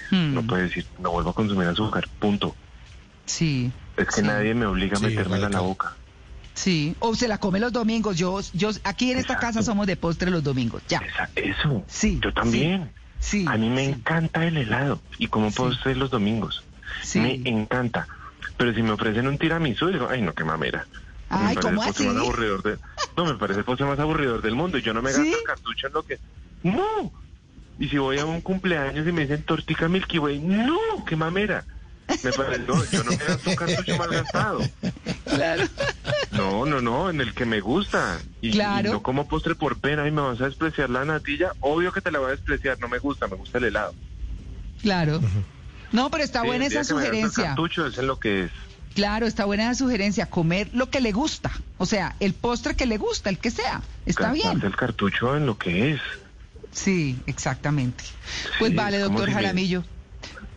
Hmm, 0.09 0.33
No 0.33 0.43
puedes 0.43 0.69
decir, 0.69 0.85
no 0.99 1.11
vuelvo 1.11 1.29
a 1.29 1.33
consumir 1.35 1.67
azúcar, 1.67 2.07
punto. 2.19 2.55
Sí. 3.25 3.71
Es 3.97 4.07
que 4.07 4.21
Sí. 4.21 4.27
nadie 4.27 4.53
me 4.53 4.65
obliga 4.65 4.95
a 4.97 4.99
Sí, 4.99 5.05
metérmela 5.05 5.47
en 5.47 5.53
la 5.53 5.59
boca. 5.61 5.95
Sí, 6.53 6.95
o 6.99 7.15
se 7.15 7.27
la 7.27 7.37
come 7.37 7.59
los 7.59 7.71
domingos. 7.71 8.17
Yo, 8.17 8.39
yo, 8.53 8.69
aquí 8.83 9.11
en 9.11 9.17
esta 9.19 9.37
casa 9.37 9.63
somos 9.63 9.87
de 9.87 9.95
postre 9.95 10.29
los 10.31 10.43
domingos. 10.43 10.81
Ya. 10.89 11.01
Eso. 11.35 11.83
Sí, 11.87 12.19
Yo 12.21 12.33
también. 12.33 12.91
Sí. 13.19 13.45
A 13.47 13.55
mí 13.57 13.69
me 13.69 13.85
sí, 13.85 13.91
encanta 13.91 14.45
el 14.45 14.57
helado 14.57 14.99
y 15.19 15.27
como 15.27 15.49
Sí. 15.51 15.57
postre 15.57 15.95
los 15.95 16.09
domingos. 16.09 16.63
sí. 17.03 17.19
Me 17.19 17.33
encanta. 17.49 18.07
Pero 18.57 18.73
si 18.73 18.81
me 18.83 18.91
ofrecen 18.91 19.27
un 19.27 19.37
tiramisú, 19.37 19.87
digo, 19.87 20.07
ay, 20.09 20.21
no, 20.21 20.33
qué 20.33 20.43
mamera. 20.43 20.85
Ay, 21.29 21.55
me 21.55 21.61
¿cómo 21.61 21.81
el 21.81 21.87
postre 21.87 22.07
así? 22.07 22.15
más 22.15 22.23
aburridor 22.23 22.63
de... 22.63 22.77
No, 23.15 23.25
me 23.25 23.35
parece 23.35 23.59
el 23.59 23.65
postre 23.65 23.85
más 23.87 23.97
aburridor 23.99 24.41
del 24.41 24.55
mundo 24.55 24.77
y 24.77 24.81
yo 24.81 24.93
no 24.93 25.01
me 25.01 25.11
gasto 25.11 25.23
el 25.25 25.43
cartucho 25.45 25.87
en 25.87 25.93
lo 25.93 26.03
que... 26.03 26.19
¡No! 26.63 27.11
Y 27.79 27.87
si 27.89 27.97
voy 27.97 28.19
a 28.19 28.25
un 28.25 28.41
cumpleaños 28.41 29.07
y 29.07 29.11
me 29.11 29.21
dicen 29.21 29.43
tortica 29.43 29.87
Milky 29.87 30.19
Way, 30.19 30.39
¡no! 30.39 30.77
¡Qué 31.07 31.15
mamera! 31.15 31.63
Me 32.23 32.31
parece, 32.33 32.63
no, 32.67 32.83
yo 32.91 33.03
no 33.03 33.11
me 33.11 33.17
gasto 33.17 33.49
un 33.49 33.55
cartucho 33.55 33.97
mal 33.97 34.09
gastado. 34.11 34.59
Claro. 35.25 35.63
No, 36.31 36.65
no, 36.65 36.81
no, 36.81 37.09
en 37.09 37.21
el 37.21 37.33
que 37.33 37.45
me 37.45 37.61
gusta. 37.61 38.19
Y, 38.41 38.51
Claro. 38.51 38.89
y 38.89 38.91
no 38.91 39.01
como 39.03 39.27
postre 39.27 39.55
por 39.55 39.79
pena 39.79 40.07
y 40.07 40.11
me 40.11 40.21
vas 40.21 40.41
a 40.41 40.45
despreciar 40.45 40.89
la 40.89 41.05
natilla. 41.05 41.51
Obvio 41.61 41.91
que 41.93 42.01
te 42.01 42.11
la 42.11 42.19
voy 42.19 42.27
a 42.29 42.31
despreciar, 42.31 42.79
no 42.79 42.87
me 42.89 42.99
gusta, 42.99 43.27
me 43.27 43.35
gusta 43.35 43.57
el 43.59 43.65
helado. 43.65 43.93
Claro. 44.81 45.21
No, 45.91 46.09
pero 46.09 46.23
está 46.23 46.41
Sí, 46.41 46.47
buena 46.47 46.65
esa 46.65 46.83
sugerencia. 46.83 47.43
cartucho 47.47 47.85
es 47.87 47.97
en 47.97 48.07
lo 48.07 48.19
que 48.19 48.45
es. 48.45 48.51
Claro, 48.95 49.25
está 49.25 49.45
buena 49.45 49.63
esa 49.71 49.75
sugerencia. 49.75 50.25
Comer 50.29 50.69
lo 50.73 50.89
que 50.89 50.99
le 50.99 51.11
gusta. 51.13 51.51
O 51.77 51.85
sea, 51.85 52.15
el 52.19 52.33
postre 52.33 52.75
que 52.75 52.85
le 52.85 52.97
gusta, 52.97 53.29
el 53.29 53.37
que 53.37 53.51
sea. 53.51 53.81
Está 54.05 54.33
bien. 54.33 54.61
el 54.63 54.75
cartucho 54.75 55.35
en 55.37 55.45
lo 55.45 55.57
que 55.57 55.93
es. 55.93 56.01
Sí, 56.73 57.17
exactamente. 57.25 58.03
Pues 58.59 58.73
vale, 58.75 58.97
doctor 58.99 59.25
si 59.29 59.35
me- 59.35 59.41
Jaramillo. 59.41 59.83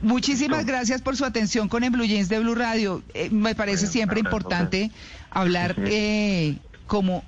Muchísimas 0.04 0.66
gracias 0.66 1.02
por 1.02 1.16
su 1.16 1.24
atención 1.24 1.68
con 1.68 1.82
el 1.84 1.90
Blue 1.90 2.04
Jeans 2.04 2.28
de 2.28 2.38
Blue 2.38 2.54
Radio. 2.54 3.02
Eh, 3.14 3.30
me 3.30 3.54
parece 3.54 3.82
Bueno, 3.86 3.92
siempre 3.92 4.20
importante 4.20 4.90
hablar 5.30 5.74
eh, 5.78 6.56
como 6.86 7.24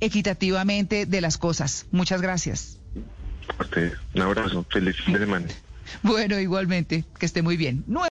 equitativamente 0.00 1.06
de 1.06 1.20
las 1.20 1.38
cosas. 1.38 1.86
Muchas 1.92 2.20
gracias. 2.22 2.78
A 3.58 3.62
ustedes. 3.62 3.92
Un 4.14 4.22
abrazo, 4.22 4.64
feliz 4.70 4.96
fin 5.04 5.14
de 5.14 5.20
semana. 5.20 5.46
Bueno, 6.02 6.36
igualmente, 6.40 7.04
que 7.16 7.26
esté 7.26 7.42
muy 7.42 7.56
bien. 7.56 7.84
Nue- 7.86 8.08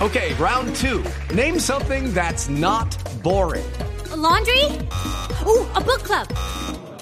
Okay, 0.00 0.32
round 0.38 0.74
two. 0.74 1.02
Name 1.34 1.60
something 1.60 2.14
that's 2.14 2.48
not 2.48 2.86
boring. 3.22 3.64
A 4.10 4.16
laundry? 4.16 4.62
Ooh, 5.44 5.66
a 5.74 5.80
book 5.80 6.02
club. 6.04 6.26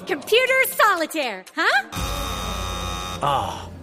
Computer 0.06 0.66
solitaire, 0.76 1.44
huh? 1.54 1.86